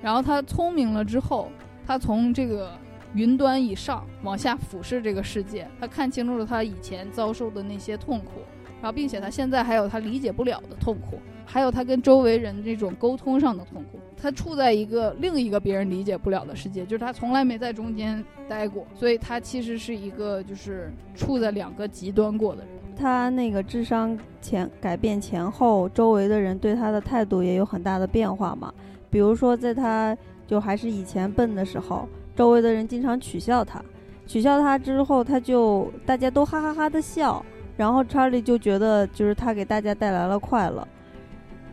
[0.00, 1.50] 然后他聪明了之后。
[1.86, 2.72] 他从这个
[3.12, 8.40] 云端以上往下俯视这个世界，他看清楚了他以前遭受的那些痛苦，
[8.84, 13.98] 然后并且他现在还有他理解不了的痛苦，还有他跟周围人这种沟通上的痛苦。
[14.14, 22.68] 他处在一个另一个别人理解不了的世界，就是他从来没在中间待过，所以他其实是一个就是处在两个极端过的人。
[22.94, 28.70] 他那个智商前改变前后，周围的人对他的态度也有很大的变化嘛，
[29.08, 30.14] 比如说在他。
[30.46, 33.82] 就还是以前笨的时候，周围的人经常取笑他，
[34.26, 37.42] 取笑他之后，他就大家都哈哈哈的笑，
[37.76, 40.86] 然后查理就觉得就是他给大家带来了快乐，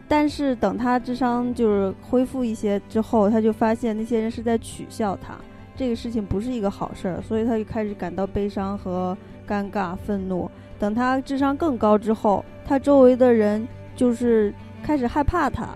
[0.07, 5.35] 但是等他智商就是恢复一些之后，他就发现那些人是在取笑他，
[5.75, 9.15] 这个事情不是一个好事儿，所以他就开始感到悲伤和
[9.47, 10.49] 尴尬、愤怒。
[10.79, 15.69] 等他智商更高之后，他周围的人就是开始害怕他，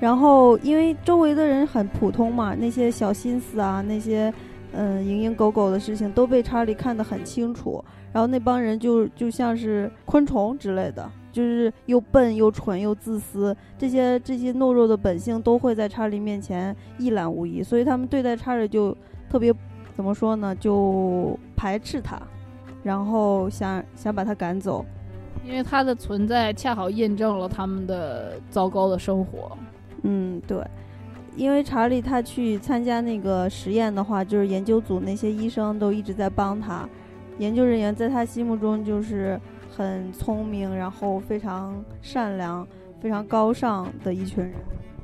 [0.00, 4.32] 然后因为周围的人很普通嘛，那些小心思啊，那些
[4.72, 7.84] 嗯蝇营狗苟的事情都被查理看得很清楚。
[8.16, 18.96] 然后那帮人就就像是昆虫之类的，就是又笨又蠢又自私，这些这些懦弱的本性都会在查理面前一览无遗，所以他们对待查理就
[19.28, 19.52] 特别
[19.94, 22.18] 怎么说呢，就排斥他，
[22.82, 24.82] 然后想想把他赶走，
[25.44, 29.54] 因为他的存在恰好验证了他们的糟糕的生活。
[30.04, 30.58] 嗯，对，
[31.36, 36.88] 因为查理他去参加那个实验的话，就是研究组那些医生都一直在帮他。
[37.38, 42.66] 研究人员在他心目中就是很聪明，然后非常善良、
[43.00, 44.54] 非常高尚的一群人。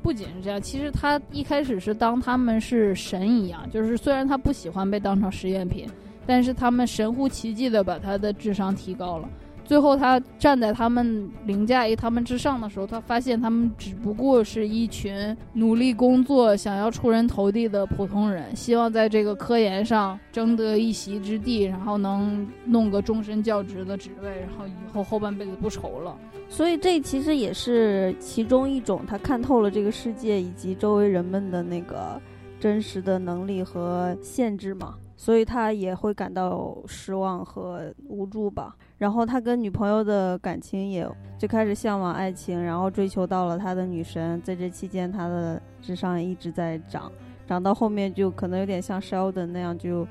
[0.01, 5.87] 不仅是这样，其实他一开始是当他们是神一样，就是虽然他不喜欢被当成实验品，
[6.25, 9.29] 但是他们神乎其技的把他的智商提高了。
[9.65, 26.15] 最后，他站在他们凌驾于他们之上的时候，他发现他们只不过是一群努力工作、想要出人头地的普通人，希望在这个科研上争得一席之地，然后能弄个终身教职的职位，然后以后后半辈子不愁了。
[26.49, 32.21] 所以，这其实也是其中一种他看透了这个世界以及周围人们的那个
[32.59, 34.95] 真实的能力和限制嘛。
[35.23, 38.75] 所以他也会感到失望和无助吧。
[38.97, 44.41] 然后他跟女朋友的感情也就开始向往爱情，然后追求到了他的女神。
[44.41, 47.09] 在这期间，他的智商一直在涨，
[47.47, 50.05] 涨到后面就可能有点像 Sheldon 那样，就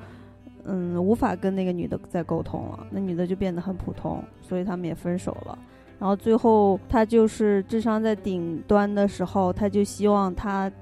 [0.65, 2.87] 嗯无法跟那个女的再沟通了。
[2.91, 5.59] 那女的就变得很普通，所以他们也分手了。
[5.99, 10.73] 然后最后他就是智商在顶端的时候，他就希望他。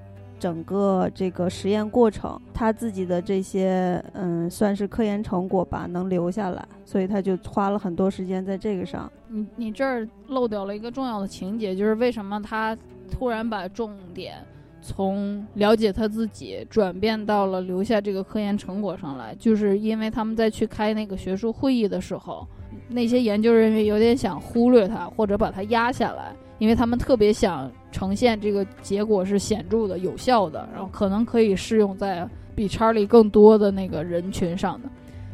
[0.40, 9.12] 整个这个实验过程，他自己的这些嗯，算是科研成果吧，能留下来，所以他就花了很多时间在这个上。
[9.29, 12.76] 你你这儿漏掉了一个重要的情节，就是为什么他
[13.11, 14.37] 突然把重点
[14.81, 22.46] 从了解他自己转变到了留下这个科研成果上来，就是因为他们在去开那个学术会议的时候，
[22.88, 26.35] 那些研究人员有点想忽略他或者把他压下来。
[26.61, 34.88] 因为他们特别想呈现这个结果是显著的、有效的，然后可能可以适用在比查理更多的那个人群上的，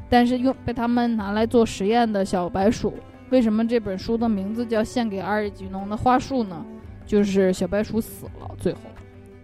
[0.09, 2.95] 但是用被他们拿来做实验的小白鼠，
[3.31, 6.65] 为什么这本书的名字叫《献给阿尔吉农的花束》呢？
[7.05, 8.79] 就是小白鼠死了，最后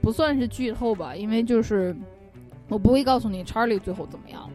[0.00, 1.94] 不算是剧透吧，因为就是
[2.68, 4.48] 我不会告诉你查理最后怎么样。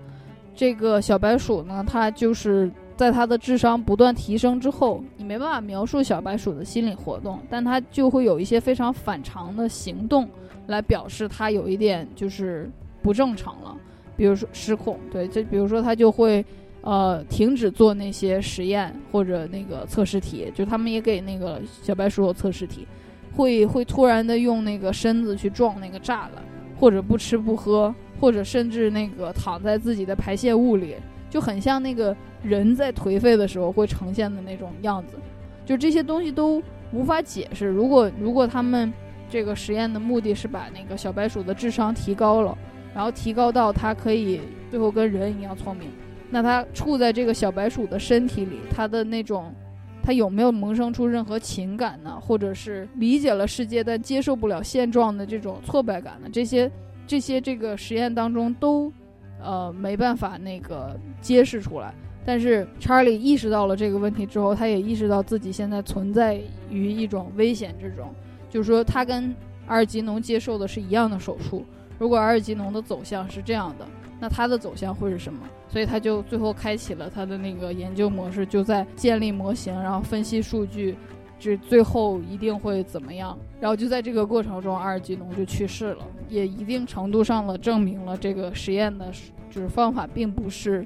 [0.56, 2.72] 这个小白鼠呢，它就是。
[2.98, 10.28] 在他的智商不断提升之后，你没办法描述小白鼠的心理活动，但他就会有一些非常反常的行动，
[10.66, 12.68] 来表示他有一点就是
[13.04, 13.78] 不正常了，
[14.18, 16.44] 比如说失控，对，就比如说他就会，
[16.82, 22.88] 呃，停止做那些实验或者那个测试题，就他们也给那个小白鼠有测试题，
[23.36, 26.44] 会会突然的用那个身子去撞那个栅栏，
[26.80, 30.96] 或者不吃不喝，或者甚至那个躺在自己的排泄物里。
[31.30, 35.18] 就很像那个人在颓废的时候会呈现的那种样子，
[35.66, 36.62] 就这些东西都
[36.92, 37.68] 无法解释。
[37.68, 38.94] 如果如果他们
[39.30, 42.58] 这个实验的目的是把那个小白鼠的智商提高了，
[42.96, 44.40] 然后提高到它可以
[44.72, 45.90] 最后跟人一样聪明，
[46.30, 49.54] 那它处在这个小白鼠的身体里，它的那种，
[50.02, 52.18] 它有没有萌生出任何情感呢？
[52.22, 56.30] 或者是理解了世界但接受不了现状的这种挫败感呢？
[56.32, 56.72] 这些
[57.06, 58.92] 这些这个实验当中都。
[59.42, 61.94] 呃，没办法那个揭示出来。
[62.26, 68.14] 但是查理意识到了这个问题之后，他也意识到自己现在存在于一种危险之中。
[68.50, 69.34] 就是说，他跟
[69.66, 71.66] 阿尔吉农接受的是一样的手术。
[71.98, 73.88] 如果阿尔吉农的走向是这样的，
[74.20, 75.40] 那他的走向会是什么？
[75.70, 80.98] 所以他就最后开启了他的那个研究模式，就在建立模型，然后分析数据。
[81.40, 83.38] 这最后一定会怎么样？
[83.60, 89.12] 然后就在这个过程中，阿尔吉农就去世了，也一定程度上了证明了这个实验的
[89.50, 90.86] 就是方法并不是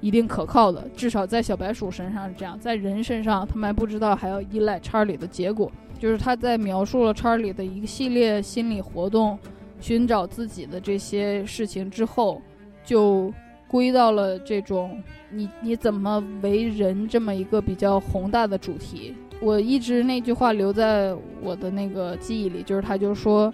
[0.00, 0.88] 一定可靠的。
[0.96, 5.70] 至少在小白鼠身上是这样，在人身上他们还不知道，还要依赖查理的结果。
[5.98, 9.38] 就是他在描述了查理的一系列心理活动，
[9.80, 12.40] 寻找自己的这些事情之后，
[12.84, 13.32] 就
[13.66, 19.14] 归到了这种你你怎么为人这么一个比较宏大的主题。
[19.40, 23.52] 我一直那句话留在我的那个记忆里，就是他就说，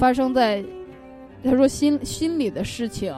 [0.00, 0.64] 发生在，
[1.44, 3.14] 他说心心里的事情，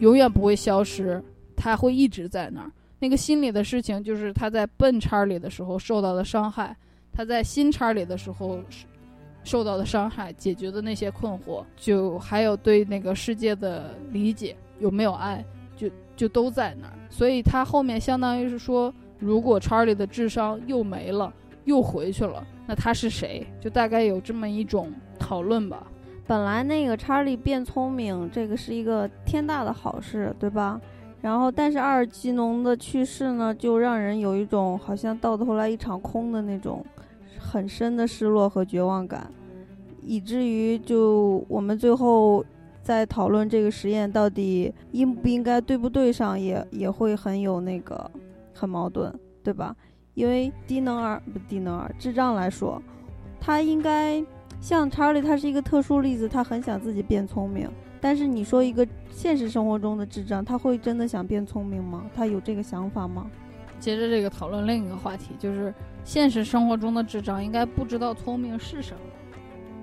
[0.00, 1.22] 永远不会消失，
[1.56, 2.70] 他会一直在那儿。
[2.98, 6.76] 那个心里的事情，就是他在笨叉里的时候受到的伤害，
[7.10, 8.60] 他在新叉里的时候
[9.42, 15.42] 受到的伤害，解决的那些困惑，就还有对那个世界的理解，有没有爱，
[15.74, 16.92] 就就都在那儿。
[17.08, 21.32] 所以他后面相当于是说，如果查理的智商又没了，
[21.64, 23.46] 又回去了，那他是谁？
[23.58, 24.92] 就大概有这么一种
[25.28, 25.86] 讨论吧。
[26.26, 30.80] 本来那个查理变聪明，这个是一个天大的好事，对吧？
[31.20, 36.82] 然后，但是阿尔吉农的去世呢，就让人有一种好像到头来一场空的那种
[37.38, 39.30] 很深的失落和绝望感，
[40.00, 42.42] 以至于就我们最后
[42.82, 48.10] 在讨论这个实验到底应不应该对不对上，也也会很有那个
[48.54, 49.12] 很矛盾，
[49.42, 49.76] 对吧？
[50.14, 52.80] 因为低能儿不低能儿，智障来说，
[53.38, 54.24] 他应该。
[54.60, 57.70] 像查理，他是一个特殊例子，他很想自己变聪明。
[58.00, 62.04] 但是你说一个现实生活中的智障，他会真的想变聪明吗？
[62.14, 63.26] 他有这个想法吗？
[63.80, 65.72] 接着这个讨论另一个话题，就是
[66.04, 69.00] 现实生活中的智障应该不知道聪明是什么，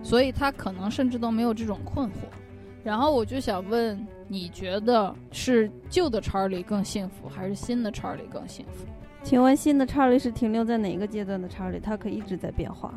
[0.03, 2.13] 所以他可能甚至都没有这种困惑。
[2.83, 8.85] 然后我就想问，你觉得是旧的查理更幸福，还是新的查理更幸福？
[9.23, 11.79] 请问新的查理是停留在哪个阶段的查理？
[11.79, 12.93] 他可以一直在变化。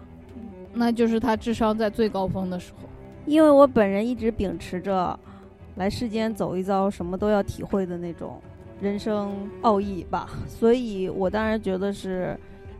[0.73, 2.89] 那就是他智商在最高峰的时候，
[3.27, 5.19] 因为我本人一直秉持着
[5.77, 8.41] 来世间走一遭，什么都要体会的那种
[8.81, 12.39] 人生奥义吧，所以我当然觉得是，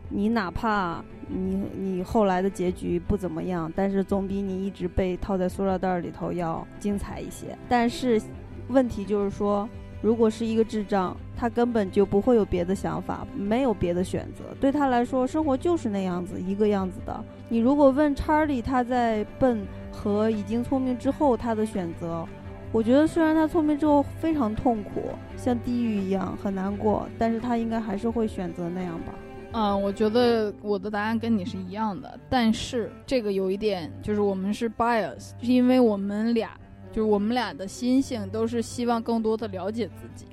[0.09, 7.57] 你哪怕你你后来的结局不怎么样，但是总比你一直被套在塑料袋里头要精彩一些。
[7.67, 8.21] 但是
[8.69, 9.67] 问题就是说。
[10.01, 14.43] 如果是一个智障，他根本就不会有别的想法，没有别的选择。
[14.59, 17.23] 对他来说，生活就是那样子，一个样子的。
[17.49, 19.59] 你如果问查理，他在笨
[19.91, 22.25] 和已经聪明之后他的选择，
[22.71, 25.01] 我觉得虽然他聪明之后非常痛苦，
[25.35, 29.13] 像地狱一样很难过，但是他应该还是会选择那样吧。
[29.51, 36.51] 嗯，我觉得我的答案跟你是一样的，但是这个有一点就是我们是 bias，是因为我们俩。
[36.91, 40.25] 就是我们俩的心性都是希望更多的了解自己，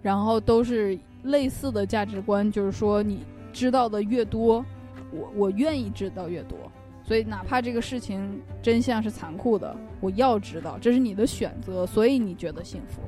[0.00, 3.20] 然后都是类似的价值观，就是说你
[3.52, 4.64] 知道的越多，
[5.10, 6.58] 我我愿意知道越多。
[7.04, 13.02] 所以哪怕这个事情真相是残酷的，我要知道，这是你的选择，所以你觉得幸福。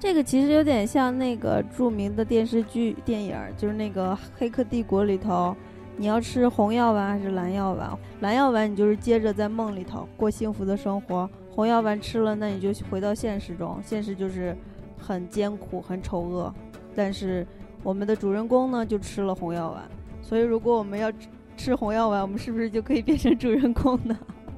[0.00, 5.56] 这个其实有点像那个著名的电视剧电影，就是那个《黑客帝国》里头，
[5.96, 7.98] 你要吃红药丸还是蓝药丸？
[8.20, 11.28] 蓝药丸你就是接着在梦里头过幸福的生活。
[11.58, 14.56] 红药丸吃了，那你就回到现实中，现实就是
[14.96, 16.54] 很艰苦、很丑恶。
[16.94, 17.44] 但是
[17.82, 19.82] 我们的主人公呢，就吃了红药丸。
[20.22, 21.12] 所以，如果我们要
[21.56, 24.16] 吃红药丸，我们是不是就可以变成主人公呢？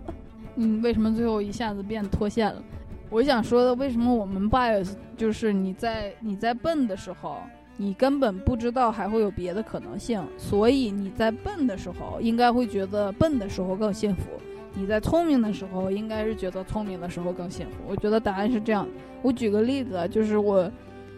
[0.56, 2.62] 嗯，为什么最后一下子变脱线了？
[3.08, 7.38] 我想说的，为什么我们 bias 就是你在你在笨的时候，
[7.78, 14.28] 你根本不知道还会有别的可能性，所以你在笨的时候应该会觉得笨的时候更幸福。
[14.74, 17.76] 你在聪明的时候，应该是觉得聪明的时候更幸福。
[17.86, 18.88] 我觉得答案是这样。
[19.22, 20.70] 我举个例子，就是我，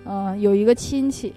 [0.04, 1.34] 嗯，有一个亲戚，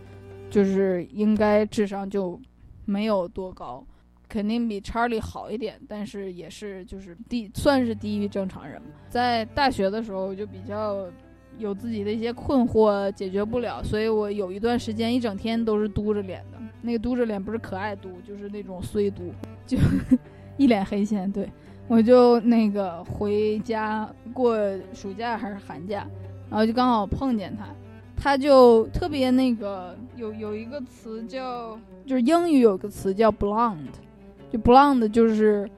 [0.49, 2.39] 就是应该智商就
[2.85, 3.85] 没有多高，
[4.27, 8.81] 肯定比查理好一点，但是也是就是低，算是低于正常人。
[9.09, 11.05] 在大学的时候就比较
[11.57, 16.57] 有自己的一些困惑解决不了，所以我有一段时间一整天都是嘟着脸的。
[16.81, 19.33] 那个嘟着脸不是可爱嘟，就是那种衰嘟，
[19.67, 19.77] 就
[20.57, 21.31] 一脸黑线。
[21.31, 21.47] 对。
[21.87, 24.57] 我就那个回家过
[24.91, 26.05] 暑假还是寒假，
[26.49, 27.67] 然后就刚好碰见他，
[28.15, 33.77] 他就特别那个有有一个词叫，就是英语有个词叫 blonde，
[34.51, 35.69] 就 blonde 就是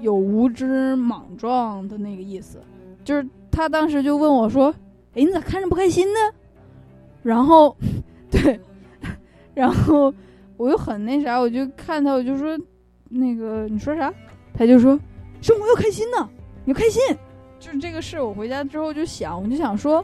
[0.00, 2.58] 有无知莽撞的那个意思，
[3.04, 4.74] 就是他当时就问我说
[5.14, 6.18] ：“哎，你咋看着不开心呢？”
[7.22, 7.76] 然后，
[8.32, 8.58] 对，
[9.52, 10.12] 然后
[10.56, 12.58] 我又很那啥，我就看他，我就说
[13.10, 14.10] ：“那个你说啥？”
[14.56, 14.98] 他就说。
[15.42, 16.30] 生活要开心呢，
[16.64, 17.02] 你开心，
[17.58, 18.20] 就是这个事。
[18.20, 20.02] 我回家之后就想，我就想说，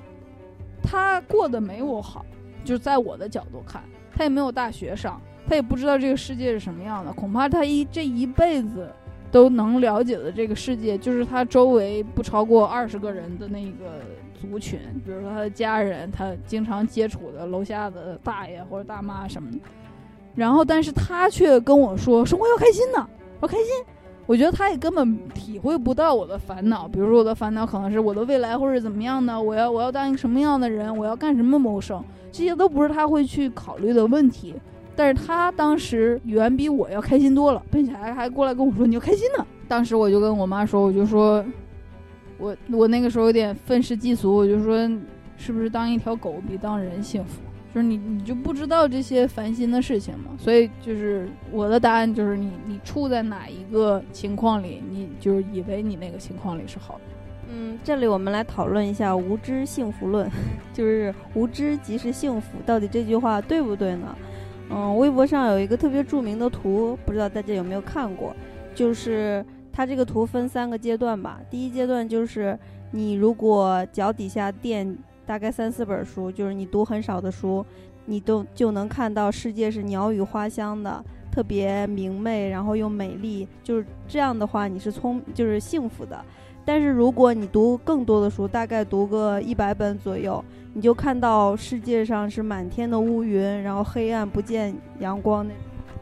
[0.82, 2.26] 他过得没我好，
[2.64, 3.80] 就在我的角度看，
[4.12, 7.12] 他也没有大学上，他也不知道这个世界是什么样的。
[7.12, 8.90] 恐怕他一这一辈子
[9.30, 14.00] 都能了解的这个世界，就是他周围不超过二十个人的那个
[14.40, 19.58] 族群，比如说他的家人，他经常接触的楼下的大爷或者大妈什么的。
[20.34, 23.08] 然后，但是他却跟我说，生活要开心呢，
[23.40, 23.66] 要开心。
[24.28, 34.54] 我觉得他也根本体会不到我的烦恼，比如说我的烦恼可能是我的未来或者怎么样的，我要我要当一个什么样的人，我要干什么谋生，这些都不是他会去考虑的问题。
[34.94, 39.46] 但是他当时远比我要开心多了，并且还还过来跟我说你要开心呢。
[39.66, 41.42] 当时我就跟我妈说，我就说，
[42.36, 44.76] 我我那个时候有点愤世嫉俗，我就说，
[45.38, 47.40] 是不是当一条狗比当人幸福？
[47.74, 50.30] 就是你你就不知道这些烦心的事情嘛。
[50.38, 57.00] 所以就是我的答案就是你你处在哪一个情况里，你就以为你那个情况里是好的。
[57.50, 60.30] 嗯，这里我们来讨论一下“无知幸福论
[60.74, 64.14] ”，就是“无知即是幸福”，到底这句话对不对呢？
[64.70, 68.36] 嗯，微博上有一个特别著名的图，不知道大家有没有看过？
[68.74, 69.42] 就是
[69.72, 71.40] 它这个图分三个阶段吧。
[71.48, 72.58] 第一阶段就是
[72.90, 74.94] 你如果脚底下垫
[75.28, 77.62] 大概三四本书，就是你读很少的书，
[78.06, 83.46] 你都就能看到世界是鸟语花香的，特别明媚，然后又美丽。
[83.62, 86.18] 就是这样的话，你是聪，就是幸福的。
[86.64, 95.52] 但是如果你读更多的书，大概读个一百本左右，你就看到世界上是满天的乌云，然后黑暗不见阳光那。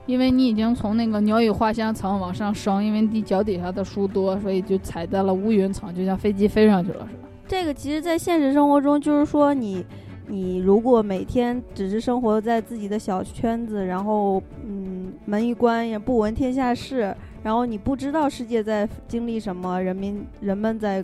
[0.07, 7.26] 因为你已经从那个鸟语花香层往上升，因为你脚底下的书多，所以就踩在了乌云层，就像飞机飞上去了似的。
[7.49, 9.85] 这个其实，在现实生活中，就是说你，
[10.27, 17.15] 你如果每天只是生活在自己的小圈子，然后嗯，门一关也不闻天下事。
[17.45, 21.01] 然后你不知道世界在经历什么，人民人们在，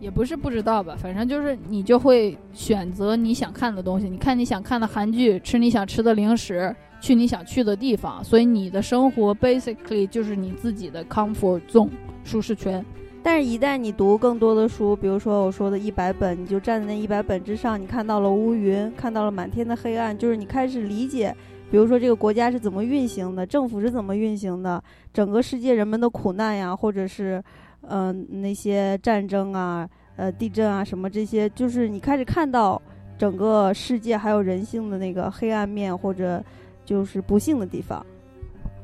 [0.00, 11.90] 也不是不知道吧，反正就是你就会选择你想看的东西，你看你想看的韩剧，吃你想吃的零食，去你想去的地方，所以你的生活 basically 就是你自己的 comfort zone
[12.24, 12.82] 舒适圈。
[13.22, 21.34] 但是，一旦你读更多的书，比如说我说的一百本，你就站在那一百本之上，你看到了乌云，看到了满天的黑暗，就是你开始理解。
[21.70, 27.42] 比如说这个国家是怎么运行的，政府是怎么运行的，整个世界人们的苦难呀，或者是，
[27.82, 32.80] 嗯，那些战争啊，呃，地震啊，什么这些，就是你开始看到
[33.18, 36.42] 整个世界还有人性的那个黑暗面，或者
[36.84, 38.04] 就是不幸的地方，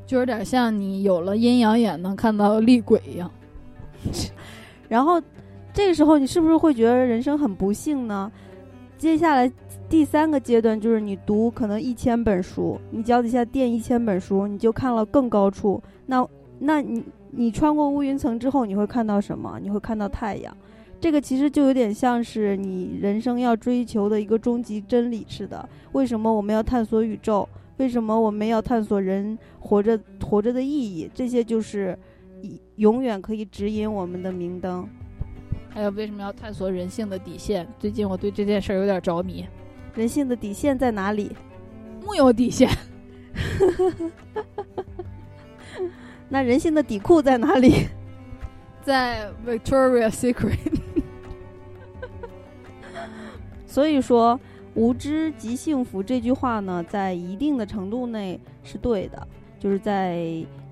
[0.05, 3.29] 就有点像你有了阴阳眼能看到厉鬼一样。
[4.89, 5.21] 然后
[5.73, 8.31] 这个时候你是不是会觉得人生很不幸呢？
[8.97, 9.51] 接下来。
[9.89, 15.81] 第三个阶段就是你读可能一千本书，你脚底下垫一千本书，你就看了更高处。
[16.07, 16.27] 那，
[16.59, 17.01] 那你
[17.31, 19.57] 你穿过乌云层之后，你会看到什么？
[19.61, 20.53] 你会看到太阳。
[20.99, 25.69] 这个其实就有点像是你人生要追求的一个终极真理似的。
[25.93, 27.47] 为什么我们要探索宇宙？
[27.77, 31.09] 为什么我们要探索人活着活着的意义？
[31.13, 31.97] 这些就是
[32.77, 34.87] 永远可以指引我们的明灯。
[35.69, 37.67] 还有为什么要探索人性的底线？
[37.77, 39.45] 最近我对这件事儿有点着迷。
[39.93, 41.35] 人性的底线在哪里？
[42.03, 42.69] 木有底线。
[46.29, 47.87] 那人性的底裤在哪里？
[48.83, 50.57] 在 Victoria Secret。
[53.65, 54.39] 所以说，
[54.73, 59.27] 无知即幸福这句话呢，在一定的程度内是对的，
[59.59, 60.15] 就是在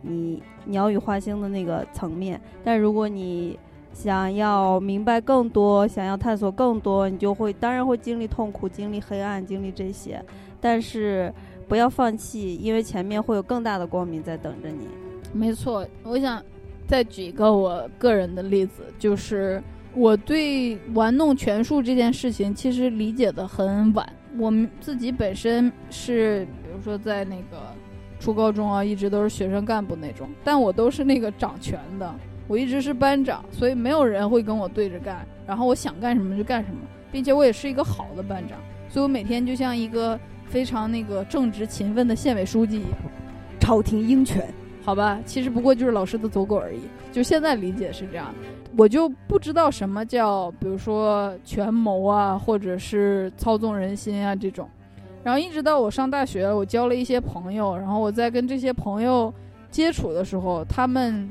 [0.01, 2.39] 你鸟语花香的那个层面。
[2.63, 3.57] 但如果你
[3.93, 10.23] 想要明白更多，想要探索更多，你就会当然会经历痛苦、经历黑暗、经历这些，
[10.59, 11.33] 但是
[11.67, 14.87] 不要放弃，因为前面会有更大的光明在等着你。
[15.31, 16.43] 没错，我想
[16.87, 19.63] 再举一个我个人的例子，就是
[19.93, 24.07] 我对玩弄权术这件事情其实理解的很晚。
[24.37, 27.73] 我们自己本身是，比如说在那个
[28.25, 32.11] 初高中啊，一直都是学生干部那种，但我都是那个掌权的。
[32.47, 35.23] 我一直是班长，所以没有人会跟我对着干。
[35.45, 36.79] 然后我想干什么就干什么，
[37.11, 38.57] 并且我也是一个好的班长，
[38.89, 42.97] 所以我每天就像一个非常那个正直勤奋的县委书记一样，
[43.59, 44.51] 朝廷鹰犬，
[44.83, 45.19] 好吧？
[45.23, 46.79] 其实不过就是老师的走狗而已。
[47.11, 48.33] 就现在理解是这样，
[48.75, 54.67] 我就不知道什么叫，比如说权谋啊，或者是操纵人心啊这种。
[55.25, 59.33] 然后一直到我上大学，我交了一些朋友，然后我在跟这些朋友
[59.69, 61.27] 接触的时候，他们。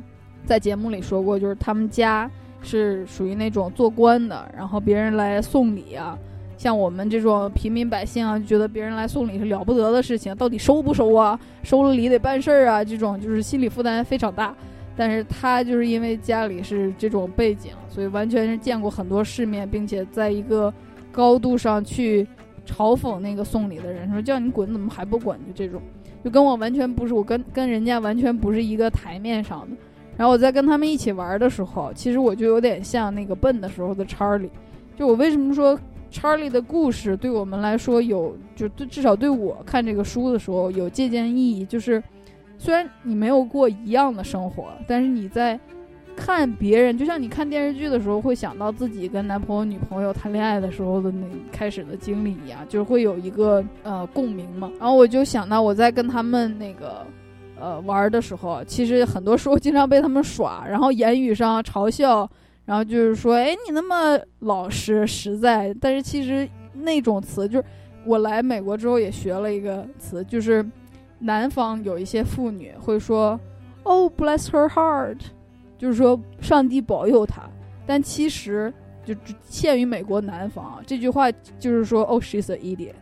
[0.46, 2.30] 在节目里说过，就是他们家
[2.60, 6.18] 是属于那种做官的，然后别人来送礼啊，
[6.58, 11.40] 像我们这种平民百姓啊，就觉得别人来送礼是了不得的事情，到底收不收啊？
[11.62, 14.54] 收了礼得办事儿啊，这种就是心理负担非常大。
[14.94, 20.70] 但是他就是因为家里是这种背景，所以完全是见过很多世面，并且在一个
[21.10, 22.28] 高度上去
[22.66, 25.38] 嘲讽那个送礼的人，说叫你滚，怎么还不滚？
[25.46, 25.80] 就这种，
[26.24, 29.76] 就跟我完全不是，我跟跟人家完全不是一个台面上的。
[30.16, 34.48] 然后我在跟他们一起玩的时候，其实我就有点像那个笨的时候的查理。
[34.96, 35.78] 就我为什么说
[36.10, 41.66] 查理的故事对我们来说有，就对至少对我看这个书的时候有借鉴意义。
[41.66, 42.00] 就是
[42.56, 45.58] 虽然你没有过一样的生活，但是你在
[46.16, 54.70] 看别人，就像你看电视剧的时候会想到自己跟男朋友、女朋友谈恋爱的时候的那开始的经历一样，就是会有一个呃共鸣嘛。
[54.78, 57.06] 然后我就想到我在跟他们那个。
[57.56, 62.28] 呃，玩的时候，其实很多时候经常被他们耍，然后言语上嘲笑，
[62.64, 67.64] 然后就是说，哎，你那么老实实在，但是其实那种词就是
[68.04, 70.66] 我来美国之后也学了一个词，就是
[71.20, 73.38] 南方有一些妇女会说
[73.84, 75.20] ，“Oh bless her heart”，
[75.84, 77.42] 就是说上帝保佑他。
[77.84, 78.72] 但其实
[79.04, 82.94] 就只限于美国南方，这句话就是说，“Oh she's an idiot”。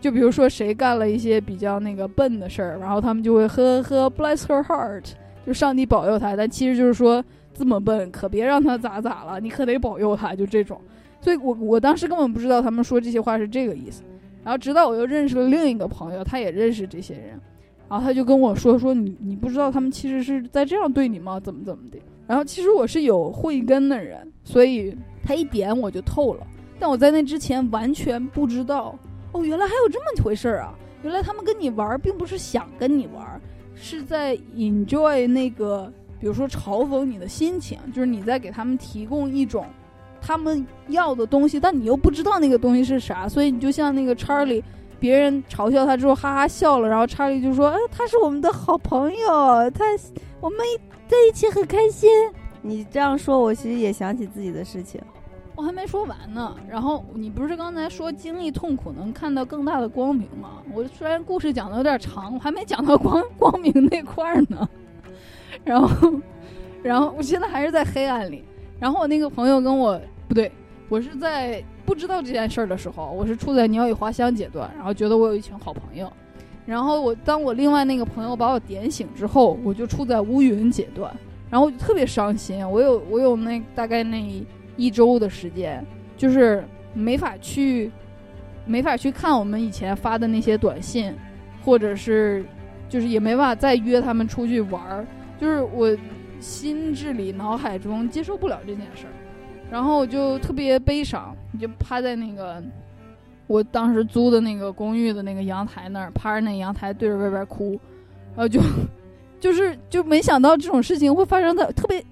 [0.00, 5.04] 就比如说谁干了一些比较那个笨的事儿，然后他们就会呵呵 bless her heart，
[5.46, 6.34] 就上帝保佑他。
[6.34, 7.22] 但其实就是说
[7.52, 10.80] 这么笨，可别让他咋咋了，你可得保佑他，就这种。
[11.20, 14.02] 所以我我当时根本不知道他们说这些话是这个意思。
[14.42, 17.38] 然后直到我又认识了另一个朋友，他也认识这些人，
[17.88, 21.38] 然后他就跟我说说你你不知道他们其实是在这样对你吗？
[21.38, 21.98] 怎么怎么的？
[22.26, 26.46] 然后其实我是有慧根的人，所以他一点我就透了。
[26.78, 28.98] 但我在那之前完全不知道。
[29.32, 30.74] 哦，原来还有这么回事儿啊！
[31.02, 33.40] 原来他们跟你玩，并不是想跟你玩，
[33.74, 39.64] 是在 enjoy 那个，比如说嘲讽你的心情，就是你在给他们提供一种
[40.20, 44.62] 他们要的东西，但你又不知道那个东西是啥，所以你就像那个查理，
[45.02, 49.84] 别人嘲笑他之后哈哈笑了，然后查理就说：“哎，他是我们的好朋友，他
[50.40, 50.60] 我们
[51.08, 52.08] 在一起很开心。”
[52.62, 55.00] 你这样说，我其实也想起自己的事情。
[55.56, 60.62] 我还没说完呢，然后你不是刚才说经历痛苦能看到更大的光明吗？
[60.72, 64.68] 我虽然故事讲的有点长，我还没讲到光光明那块儿呢。
[65.64, 66.12] 然后，
[66.80, 68.44] 然后我现在还是在黑暗里。
[68.78, 70.50] 然后我那个朋友跟我不对，
[70.88, 76.12] 我是在不知道这件事儿的时候，我是处在鸟语花香阶段，然后觉得我有一群好朋友。
[76.64, 81.14] 然后我当我另外那个朋友把我点醒之后，我就处在乌云阶段，
[81.50, 82.68] 然后我就特别伤心。
[82.68, 84.44] 我有 我有那大概那。
[84.74, 85.84] 一周的时间，
[86.16, 86.64] 就是
[86.94, 87.92] 没法去，
[88.64, 91.14] 没法去看我们以前发的那些短信，
[91.62, 92.42] 或者是，
[92.88, 95.06] 就是也没办法再约他们出去玩儿。
[95.38, 95.94] 就是我
[96.40, 99.12] 心智里、脑海中接受不了这件事儿，
[99.72, 102.62] 然后我就特别悲伤，就趴在那个
[103.46, 107.80] 我当时租的那个公寓的那个阳台那儿，趴着那阳台对着外边哭，
[108.36, 108.60] 然后就
[109.40, 112.04] 就是就没想到这种事情会发生在特别。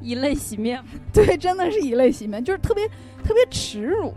[0.00, 0.82] 以泪洗面，
[1.12, 2.88] 对，真的是以泪洗面，就是特别
[3.22, 4.12] 特别耻辱，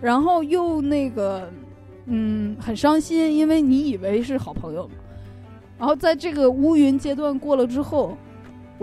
[0.00, 1.48] 然后又那个，
[2.06, 4.94] 嗯，很伤心，因为你以为是好朋友嘛。
[5.78, 8.16] 然后在这个乌云阶段过了之后，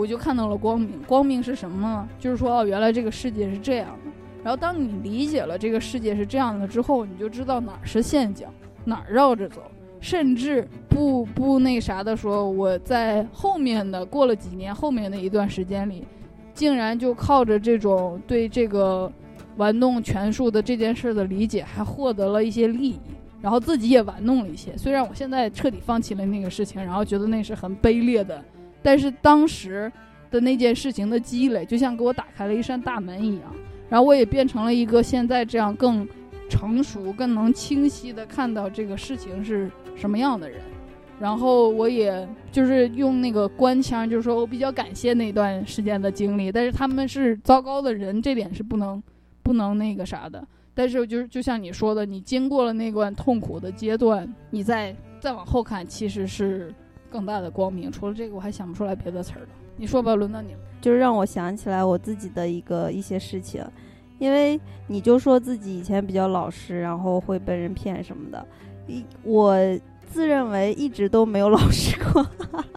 [0.00, 1.00] 我就看到了光明。
[1.06, 2.08] 光明是什么呢？
[2.18, 4.10] 就是说，哦，原来这个世界是这样的。
[4.42, 8.46] 然后当你理解了这个世界是这样的之后，你就知道哪儿是陷阱，
[8.84, 9.60] 哪儿绕着走。
[10.00, 16.04] 甚至不不那啥的说，我在后面的过了几年后面的一段时间里。
[16.52, 19.10] 竟然就靠着这种对这个
[19.56, 22.98] 玩弄权术的这件事的理解，还获得了一些利益，
[23.40, 24.76] 然后自己也玩弄了一些。
[24.76, 28.42] 虽然我现在彻底放弃了那个事情，然后觉得那是很卑劣的，
[28.82, 29.90] 但是当时
[30.30, 33.54] 的那件事情的积累，就像给我打开了一扇大门一样，
[33.88, 36.06] 然后我也变成了一个现在这样更
[36.48, 40.60] 成熟、更能清晰的看到这个事情是什么样的人。
[41.18, 49.02] 然后我也就是用那个官腔，就是说我比较感谢那段时间的经历，但是他们是糟糕的人，这点是不能
[49.42, 50.42] 不能那个啥的。
[50.72, 56.74] 但是就是就像你说的，你经过了那段痛苦的阶段，你再再往后看，其实是
[57.10, 57.90] 更大的光明。
[57.90, 59.48] 除了这个，我还想不出来别的词儿了。
[59.76, 60.58] 你说吧，轮到你了。
[60.80, 63.62] 就是让我想起来我自己的一个一些事情，
[64.18, 68.46] 因为你就说自己以前比较老实，然后会被人骗什么的，
[68.86, 69.54] 一我。
[70.12, 72.26] 自认为一直都没有老实过，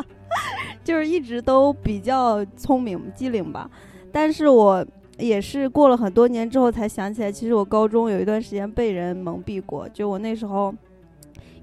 [0.85, 3.67] 就是一直都比较聪明机灵吧。
[4.11, 4.85] 但是我
[5.17, 9.89] 也是过了很多年之后才想起来，其实我高中有一段时间被人蒙蔽过。
[9.89, 10.71] 就我那时候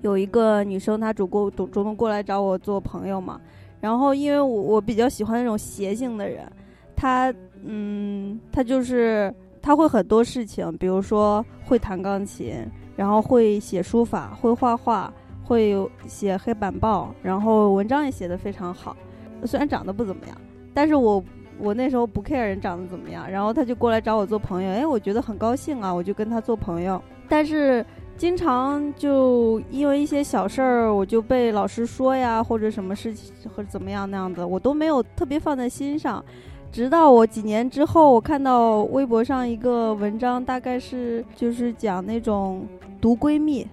[0.03, 3.41] 有一个女生，她主过主动过来找我做朋友嘛。
[3.81, 6.51] 然后因为我我比较喜欢那种邪性的人，
[6.97, 7.33] 她
[7.65, 12.55] 嗯，她就是她会很多事情，比如说会弹钢琴，
[12.97, 15.13] 然后会写书法，会画画。
[15.43, 15.77] 会
[16.07, 18.97] 写黑板报，然后文章也写得非常好。
[19.45, 20.37] 虽然长得不怎么样，
[20.73, 21.21] 但是我
[21.59, 23.29] 我那时候不 care 人长得怎么样。
[23.29, 27.03] 然后他就过来找我做朋友，哎，我觉得很高兴啊，我就跟他做朋友。
[27.29, 27.85] 但是
[28.21, 36.23] 经常就因为一些小事儿，我就被老师说呀，或者什么事情或者怎么样那样子，我都没有特别放在心上。
[36.71, 42.67] 直到我几年之后，我看到微博上一个文章，大概是就是讲那种
[43.01, 43.67] 毒闺蜜，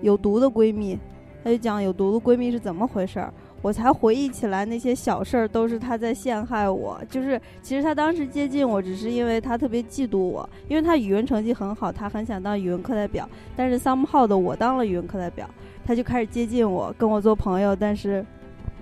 [0.00, 0.98] 有毒的闺蜜。
[1.44, 3.32] 他就讲有毒的闺蜜是怎么回事儿，
[3.62, 7.00] 我才回忆起来那些小事儿都是他在陷害我。
[7.08, 13.26] 就是其实他当时接近我，只是因为他特别嫉妒我，因为他语文成绩很好，他很想当语文课代表。
[13.56, 15.48] 但是 somehow 的我当了语文课代表，
[15.86, 17.74] 他就开始接近我，跟我做朋友。
[17.74, 18.26] 但是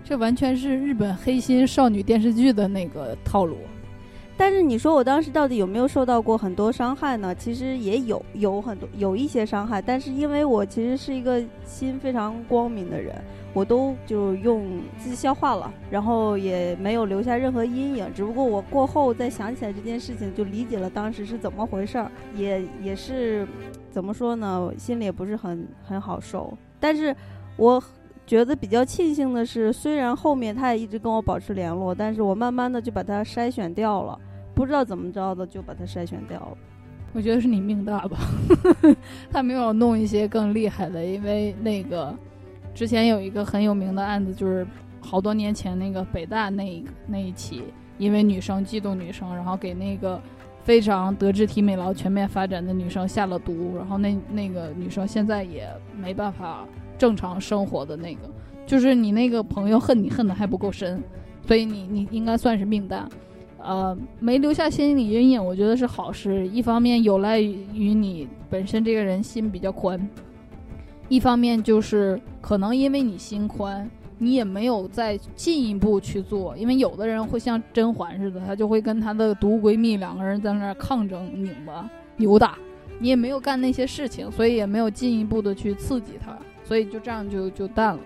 [0.02, 3.56] 这完全是日本黑心少女电视剧的那个套路。
[4.40, 7.34] 但是你说我当时到底有没有受到过很多伤害呢？
[7.34, 13.14] 其实也有，有很多有一些伤害，但是因为我其实是一个心非常光明的人，
[13.52, 18.10] 我都就用自己消化了，然后也没有留下任何阴影。
[18.14, 23.46] 只不过我过后再想起来这件事情，就理解了当时是怎么回事儿，也也是
[23.90, 26.56] 怎么说呢，心里也不是很很好受。
[26.80, 27.14] 但是
[27.58, 27.82] 我
[28.26, 34.18] 觉得比较庆幸的是，虽然后面他也一直跟我保持联络，但是我慢慢的就把他筛选掉了，
[34.60, 36.56] 不知道怎么着的就把他筛选掉了。
[37.14, 38.18] 我觉得是你命大吧，
[39.32, 42.14] 他没有弄一些更厉害的，因为那个
[42.74, 44.66] 之前有一个很有名的案子，就是
[45.00, 47.64] 好多年前那个北大那一那一起，
[47.96, 50.20] 因为女生嫉妒女生，然后给那个
[50.62, 55.66] 非常德智体美劳全面发展的女生下了毒，然后那那个女生现在也
[55.98, 56.66] 没办法
[56.98, 58.30] 正常生活的那个，
[58.66, 61.02] 就是你那个朋友恨你恨的还不够深，
[61.44, 63.08] 所以你你应该算是命大。
[63.62, 66.48] 呃，没留下心理阴影，我觉得是好事。
[66.48, 70.08] 一方面有赖于你本身这个人心比较宽，
[71.08, 76.56] 一方面就是可能因为你心宽，你也没有再进一步去做。
[76.56, 82.56] 因为有的人会像甄嬛似的，她就会跟她的毒闺蜜两个人在那儿抗争、拧巴、扭打，
[82.98, 88.00] 你也没有干那些事情，所以也没有进一步的去刺激她，所以就这样就就淡了。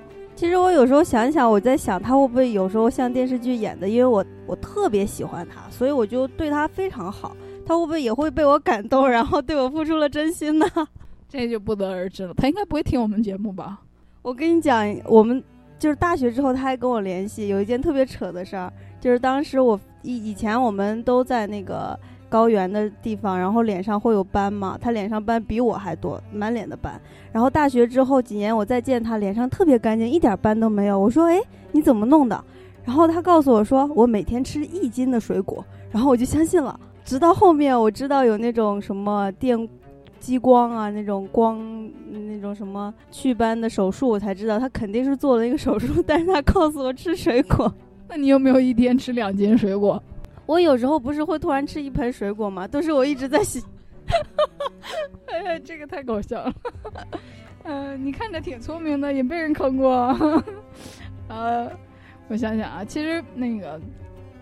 [0.45, 7.35] 其实我有时候想想，我在想他会不会有时候像电视剧演的，因为我我特别喜欢他，所以我就对他非常好。
[7.65, 10.67] 他会不会也会被我感动，然后对我付出了真心呢？
[11.31, 12.35] 这就不得而知了。
[12.35, 13.81] 他应该不会听我们节目吧？
[14.21, 15.43] 我跟你讲，我们
[15.79, 18.71] 就是大学之后他还跟我联系，有一件特别扯的事儿，
[19.01, 21.99] 就是当时我以以前我们都在那个。
[22.35, 24.77] 高原的地方，然后脸上会有斑嘛？
[24.81, 27.01] 他脸上斑比我还多，满脸的斑。
[27.31, 30.99] 然后大学之后几年，我再见他，脸上特别干净，一点斑都没有。
[30.99, 32.45] 我说：“哎，你怎么弄的？”
[32.85, 36.77] 然后他告诉我说：“我每天吃一斤的水果。”然后我就相信了。
[37.05, 39.57] 直到后面我知道有那种什么电
[40.19, 46.03] 激光啊，那种光那种什么祛斑的手术，我才知道他肯定是做了一个手术。
[46.05, 47.73] 但是他告诉我吃水果。
[48.11, 50.03] 那你有没有一天吃两斤水果？
[50.47, 52.67] 我有时候不是会突然吃一盆水果吗？
[52.69, 53.63] 都是我一直在洗。
[55.27, 56.55] 哎呀，这个太搞笑了。
[57.65, 60.15] 嗯， 你看着挺聪明的，也被人坑过。
[61.29, 61.71] 呃，
[62.29, 63.81] 我想想啊，其实那个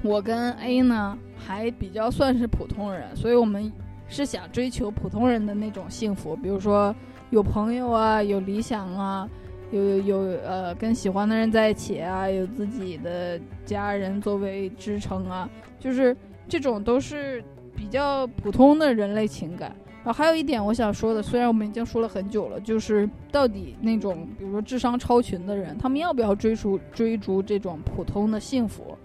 [0.03, 3.73] 我跟 A 呢还比较算是普通人，所以我们
[4.09, 6.95] 是想追求普通人的那种幸福，比如说
[7.31, 9.29] 有朋友啊，有理想啊。
[9.73, 15.49] 有有有呃，跟喜欢的人在一起啊，有自己的家人作为支撑啊，
[15.81, 16.17] 就是
[16.47, 17.43] 这种都是
[17.75, 19.75] 比较普通的人类情感。
[20.05, 28.97] 然后还有一点我想说的，虽然我们已经说了很久了，就是到底那种比如说智商超群的人，他们要不要追逐追逐这种普通的幸福？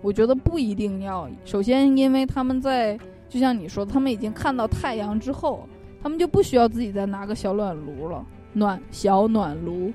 [0.00, 1.28] 我觉得不一定要。
[1.46, 2.96] 首先，因为他们在
[3.26, 5.66] 就像你说，他们已经看到太阳之后，
[6.02, 9.92] 他们就不需要自己再拿个小暖炉了，暖小暖炉。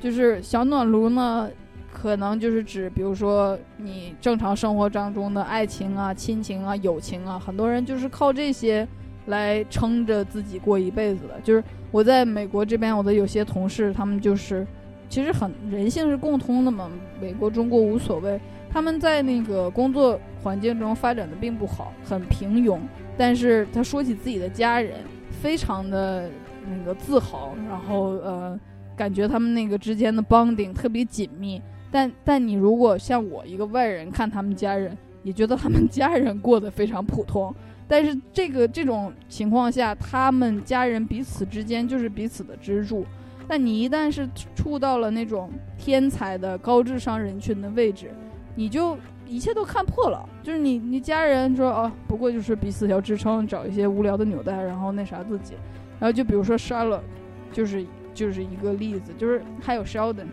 [0.00, 1.48] 就是小暖炉呢，
[1.92, 8.86] 可能就是指，比如说你正常生活当中的爱情啊、亲情啊、友情啊，很多人就是靠这些
[9.26, 11.40] 来撑着自己过一辈子的。
[11.42, 14.66] 就是我在美国这边，我的有些同事，他们就是
[15.08, 16.90] 其实很人性是共通的嘛，
[17.20, 18.40] 美国、中国无所谓。
[18.68, 22.80] 他们在那个工作环境中发展的并不好，很平庸，
[23.16, 24.94] 但是他说起自己的家人，
[25.30, 26.28] 非常的
[26.66, 28.58] 那个自豪，然后呃。
[28.94, 31.60] 感觉他们那个之间的 bonding 特别紧密，
[31.90, 37.52] 但但你如果像我一个外人看他们家人，也觉得他们家人过得非常普通。
[37.88, 43.04] 但是这个这种情况下，他们家人彼此之间就是彼此的支柱。
[43.48, 48.10] 但你一旦是触到了那种天才的高智商人群的位置，
[48.54, 48.96] 你就
[49.26, 50.28] 一切都看破了。
[50.42, 55.54] 就是你你家人说哦，不过就是彼此要支撑，找一些无聊的纽带，然后那啥自己。
[56.02, 57.06] 然后就比如说 Charlotte，
[57.52, 57.86] 就是。
[58.14, 60.26] 就是一个例子，就是还有 Sheldon，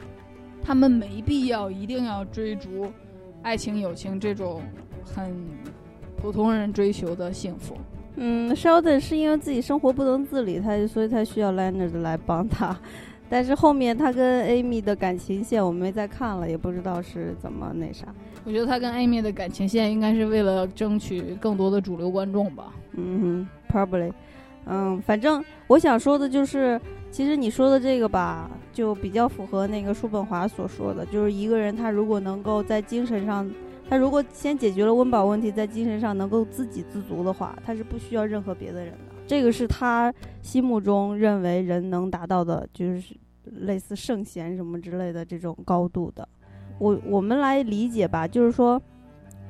[0.62, 2.92] 他们没必要一定要追逐
[3.42, 4.62] 爱情、友情这种
[5.06, 5.34] 很
[6.18, 7.78] 普通人追求的幸福。
[8.18, 12.78] 嗯，Sheldon 是因为自己生活不能自理，他所以他需要 Leonard 来帮他。
[13.30, 18.08] 但是后面他跟 Amy 的感情线我没再看了，也不知道是怎么那啥。
[18.44, 22.74] 我觉得他跟 Amy 的感情线应该是为了争取更多的主流观众吧。
[22.98, 24.12] 嗯，Probably。
[24.66, 26.80] 嗯，反正我想说的就是。
[27.12, 33.50] 其实你说的这个吧，就比较符合那个叔本华所说的，就是一个人他如果能够在精神上，
[33.90, 39.16] 他如果先解决了温饱问题，在精神上能够自给自足的话，他是不需要任何别的人的。
[39.26, 46.30] 这个是他心目中认为人能达到的，就是类似圣贤什么之类的这种高度的。
[46.78, 48.80] 我我们来理解吧，就是说。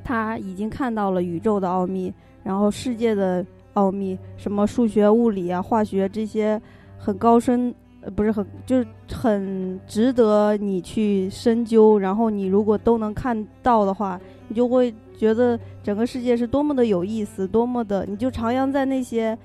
[0.02, 3.46] 他已经看到了宇宙的奥秘，然后世界的
[3.80, 6.62] 奥秘，什么数学、物理啊、化学这些
[6.98, 7.74] 很高深，
[8.14, 11.98] 不是很，就是很值得你去深究。
[11.98, 14.20] 然后你如果都能看到的话，
[14.50, 19.38] 你就会觉得整个世界是多么的有意思，多么的，你就徜徉在那些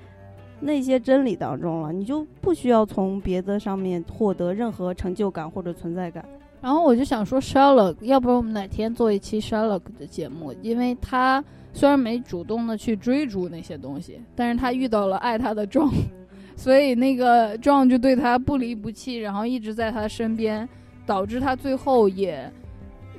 [0.59, 6.25] 那些真理当中了，你就不需要从别的上面获得任何成就感或者存在感。
[6.65, 10.51] 然后我就想说，Sherlock，要不然我们哪天做一期 Sherlock 的节目？
[10.63, 11.45] 因为他
[11.75, 15.93] 虽然没主动的去追逐那些东西，但是他遇到了爱他的 John，
[16.57, 20.67] 所以那个 John 就对他不离不弃，然后一直在他身边，
[21.05, 22.51] 导致他最后也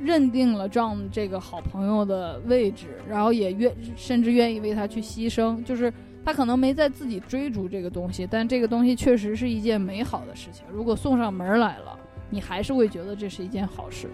[0.01, 5.63] 认定了 John 这个好朋友的位置，然后也愿甚至愿意为他去牺牲。
[5.63, 5.93] 就是
[6.25, 10.65] 他可能没在自己追逐这个东西，但这个东西确实是一件美好的事情。
[10.73, 11.99] 如果送上门来了。
[12.29, 14.09] 你还是会觉得这是一件好事。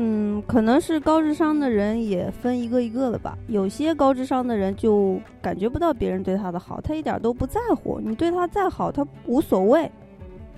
[0.00, 3.36] 嗯，可能是高智商的人也分一个一个的吧。
[3.48, 7.98] 有些高智商的人就感觉不到别人对他的好，他一点都不在乎。
[8.00, 9.90] 你对他再好，他无所谓。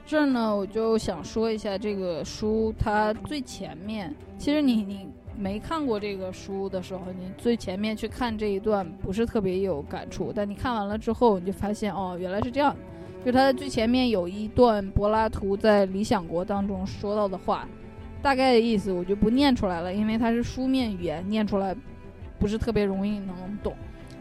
[0.05, 12.77] 这儿呢，我就想说一下这个书，它最前面，其实你你没看过这个书的时候，你最前面去看这一段不是特别有感触，但你看完了之后，你就发现哦，原来是这样。
[13.25, 17.69] 就他的最前面有一段柏拉图在《理想国》当中说到的话，
[18.23, 21.77] 大概的意思我就不念出来了，因为它是书面语言，念出来
[22.39, 23.75] 不是特别容易能懂。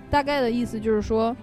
[0.10, 1.36] 大概的意思就是说，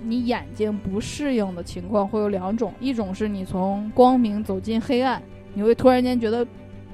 [0.00, 5.20] 你你眼睛不适应的情况会有两种，一种是你从光明走进黑暗，
[5.52, 6.46] 你会突然间觉得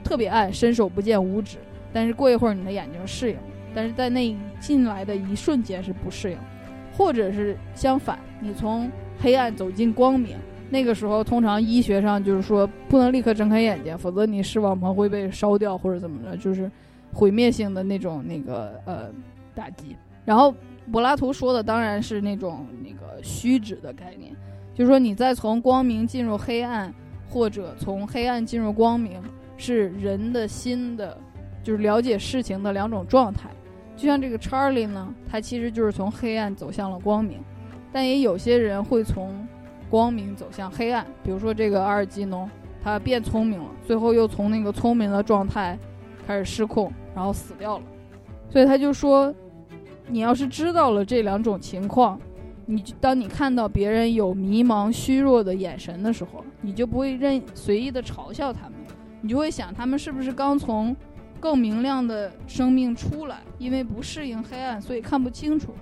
[0.03, 1.59] 特别暗，伸手不见五指，
[1.93, 3.37] 但是过一会儿你的眼睛适应，
[3.75, 6.39] 但是在那进来的一瞬间是不适应，
[6.97, 8.91] 或者是相反，你从
[9.21, 10.37] 黑暗走进光明，
[10.71, 16.71] 那个时候通常医学上就是说不能立刻睁开眼睛，否则你视网膜会被烧掉或者怎么着，就是
[17.13, 19.11] 毁灭性的那种那个呃
[19.55, 19.95] 打击。
[20.25, 20.55] 然后
[20.91, 24.33] 柏拉图说的当然是那种那个虚指的概念，
[24.75, 26.93] 就是说你再从光明进入黑暗，
[27.29, 29.21] 或者从黑暗进入光明，
[29.57, 31.17] 是人的心的，
[31.63, 33.51] 就是了解事情的两种状态。
[33.97, 37.39] 就像这个查理呢，他其实就是从黑暗走向了光明。
[37.93, 39.47] 但也有些人会从
[39.89, 42.49] 光明走向黑暗，比如说这个阿尔基农，
[42.83, 45.79] 他变聪明了，最后又从那个聪明的状态
[46.27, 47.85] 开始失控，然后死掉了。
[48.49, 49.35] 所以他就说，
[50.07, 52.21] 你要是知道了这两种情况，
[52.67, 58.75] 你当你看到别人有迷茫、虚弱的眼神的时候，你就不会任随意的嘲笑他们，
[59.21, 60.95] 你就会想他们是不是刚从
[61.41, 65.75] 更明亮的生命出来，因为不适应黑暗，所以看不清楚。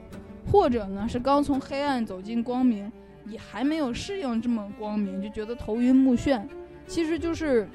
[0.51, 2.91] 或者呢，是刚从黑暗走进光明，
[3.27, 6.43] 也还没有适应这么光明，就觉得头晕目眩。
[6.87, 7.69] 其实就是，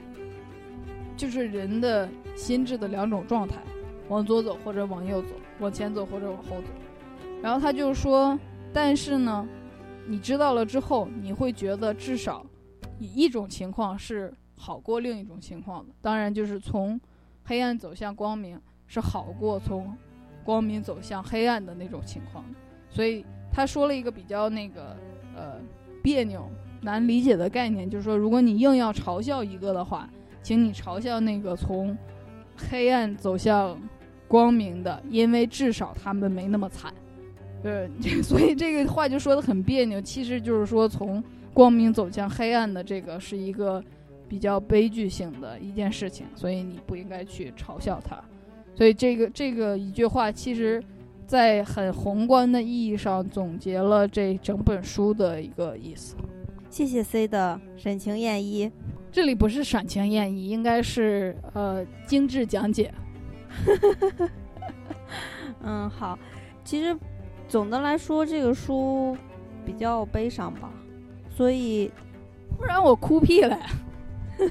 [1.15, 3.57] 就是人的心智的两种状态，
[4.09, 6.67] 往左走或者往右走，往前走或者往后走。
[7.43, 8.37] 然后他就说，
[8.73, 9.47] 但是呢，
[10.07, 12.43] 你知道了之后，你会觉得至少
[12.97, 15.93] 以一种情况是好过另一种情况的。
[16.01, 16.99] 当然，就是从
[17.43, 19.95] 黑暗走向光明是好过从
[20.43, 22.43] 光明走向黑暗的那种情况。
[22.93, 24.95] 所以他说了一个比较那个
[25.35, 25.55] 呃
[26.03, 26.47] 别扭
[26.81, 30.07] 难理解的概念，就是说，如果你硬要嘲笑一个的话，
[30.43, 31.97] 请你嘲笑那个从
[32.55, 33.75] 黑暗走向
[34.27, 36.93] 光明的，因为至少他们没那么惨。
[37.63, 37.89] 呃，
[38.21, 43.83] 所以这个话就说的很别扭，其实就是说从光明走向黑暗的这个是一个
[44.29, 48.23] 比较悲剧性的一件事情，所以你不应该去嘲笑他。
[48.75, 50.83] 所以这个这个一句话其实。
[51.33, 56.15] 在很宏观的意义上总结了这整本书的一个意思。
[56.69, 58.71] 谢谢 C 的沈情演绎，
[59.11, 62.93] 这里不是闪情演绎，应该是呃精致讲解。
[65.63, 66.19] 嗯，好。
[66.63, 66.95] 其实
[67.47, 69.17] 总的来说，这个书
[69.65, 70.71] 比较悲伤吧，
[71.35, 71.91] 所以
[72.59, 73.65] 不然我哭屁了呀。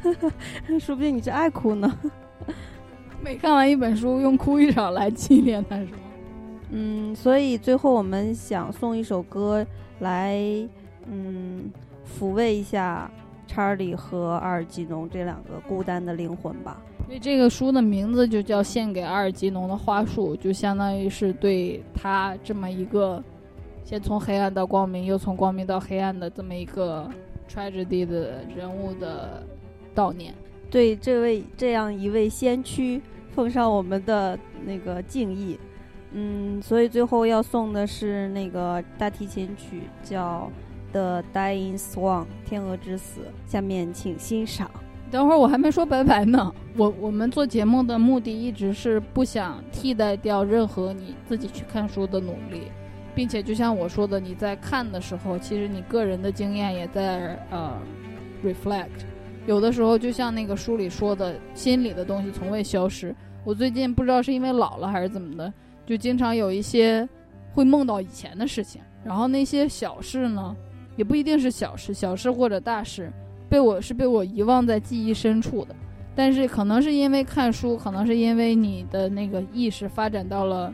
[0.80, 1.96] 说不定你是爱哭呢。
[3.22, 5.98] 每看完一本书，用哭一场来纪念它，是吗？
[6.74, 9.64] 嗯，所以最后我们想送一首歌
[10.00, 10.34] 来，
[11.06, 11.70] 嗯，
[12.18, 13.10] 抚慰一下
[13.46, 16.80] 查理和阿尔吉农这两个孤单的灵魂吧。
[17.04, 23.22] 所以这个书的名字就叫《献给阿尔吉农的花束》，就相当于是对他这么一个
[23.84, 27.06] 先从黑暗到光明，又从光明到黑暗的这么一个
[27.52, 29.46] tragedy 的人物的
[29.94, 30.32] 悼念。
[30.70, 33.02] 对这位这样一位先驱，
[33.34, 35.58] 奉上我们的那个敬意。
[36.14, 40.50] 嗯，所以最后要送的是那个大提琴曲，叫
[40.92, 43.20] 《The Dying Swan》天鹅之死。
[43.46, 44.70] 下面请欣赏。
[45.10, 46.50] 等会儿我还没说拜拜呢。
[46.76, 52.62] 我我们做节目的目的一直是不想替代掉任何你自己去看书的努力，
[53.14, 57.72] 并且就像我说的，你在看的时候，其实你个人的经验也在呃
[58.42, 59.04] reflect。
[59.46, 63.14] 有的时候就像那个书里说的，心里的东西从未消失。
[63.44, 65.52] 我最近不知道是因为老了还是怎么的，
[65.84, 67.08] 就经常有一些
[67.52, 70.56] 会梦到以前的事情，然后那些小事呢，
[70.96, 73.12] 也不一定是小事，小事或者大事。
[73.48, 75.76] 被我是被我遗忘在记忆深处的，
[76.14, 80.72] 但是可能是因为看书，可能是因为你的那个意识发展到了，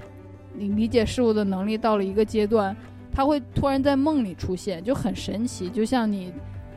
[0.54, 2.76] 你理解事物的能力到了一个阶段，
[3.10, 6.32] 它会突然在梦里出现，就很神奇，就像你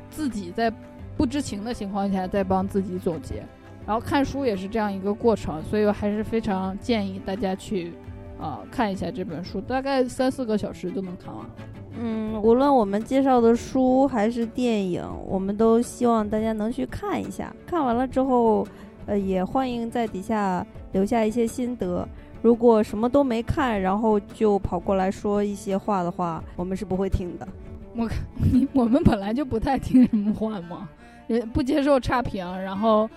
[0.09, 0.73] 自己在
[1.15, 3.43] 不知情的情况下在帮自己总结，
[3.85, 7.93] 然后看书也是这样一个过程，所以我还是非常建议大家去
[8.41, 11.51] 啊看一下这本书，大概三四个小时就能看完了。
[11.99, 17.53] 嗯，无论我们介绍的书还是电影，我们都希望大家能去看一下。
[17.65, 18.67] 看完了之后，
[19.05, 22.07] 呃，也欢迎在底下留下一些心得。
[22.41, 27.47] 如果什么都没看，然后就跑过来说一些话的话，我们是不会听的。
[27.95, 28.09] 我
[28.51, 30.89] 你我们本来就不太听什么话嘛，
[31.27, 33.07] 也不接受差评，然后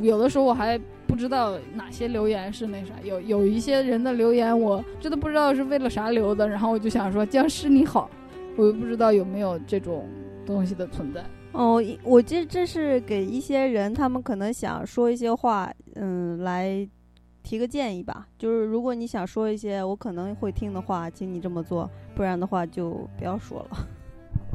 [0.00, 0.78] 有的时候我还
[1.08, 8.08] 不知道哪些留言是那啥，有有一些人的留言我真的不知道是为了啥留的，然后我就想说僵尸你好。
[8.56, 10.06] 我又不知道有没有这种
[10.44, 11.24] 东西的存在。
[11.52, 16.86] 哦，我这这是给一些人，他们可能想说一些话，嗯，来
[17.42, 18.26] 提个建议吧。
[18.36, 23.88] 就是如果你想说一些我可能会听的话，请你这么做，不然的话就不要说了。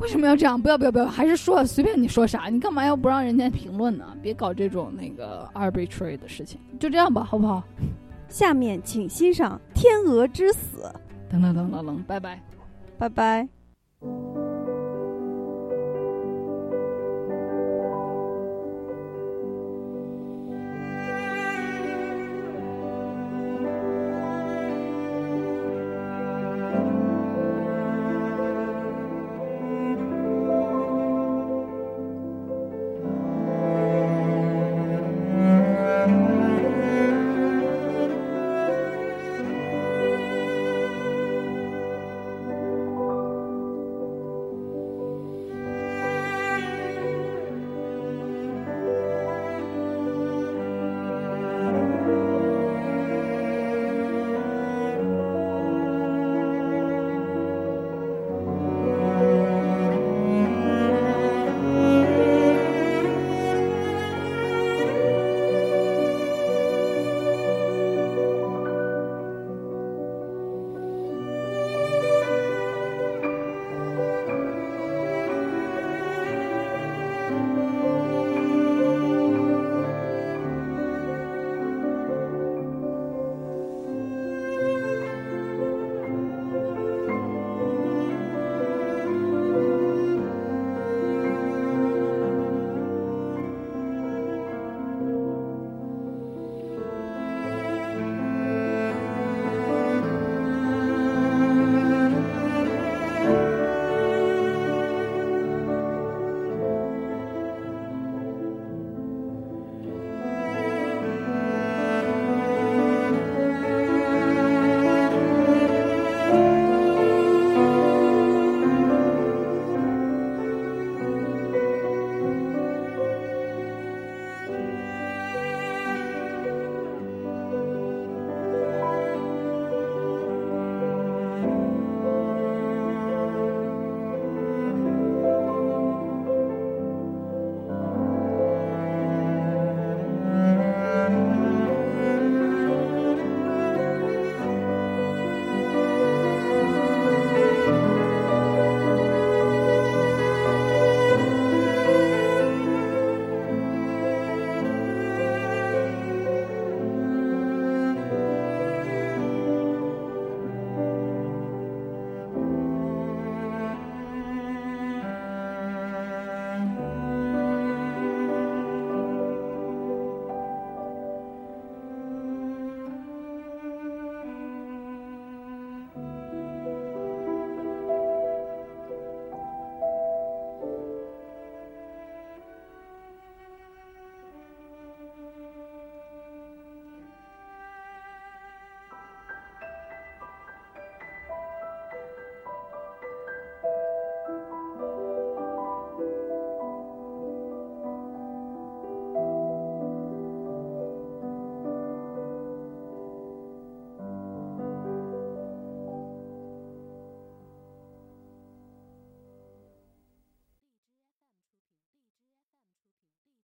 [0.04, 0.62] 为什么要这样？
[0.62, 2.48] 不要不要不要，还是说随便你说啥？
[2.52, 4.06] 你干嘛要不让人家评论呢？
[4.22, 6.60] 别搞这种那个 arbitrary 的事情。
[6.78, 7.64] 就这样吧，好不好？
[8.28, 10.80] 下面请欣赏《天鹅之死》。
[11.32, 12.44] 等等等等等，拜拜，
[12.98, 14.43] 拜拜。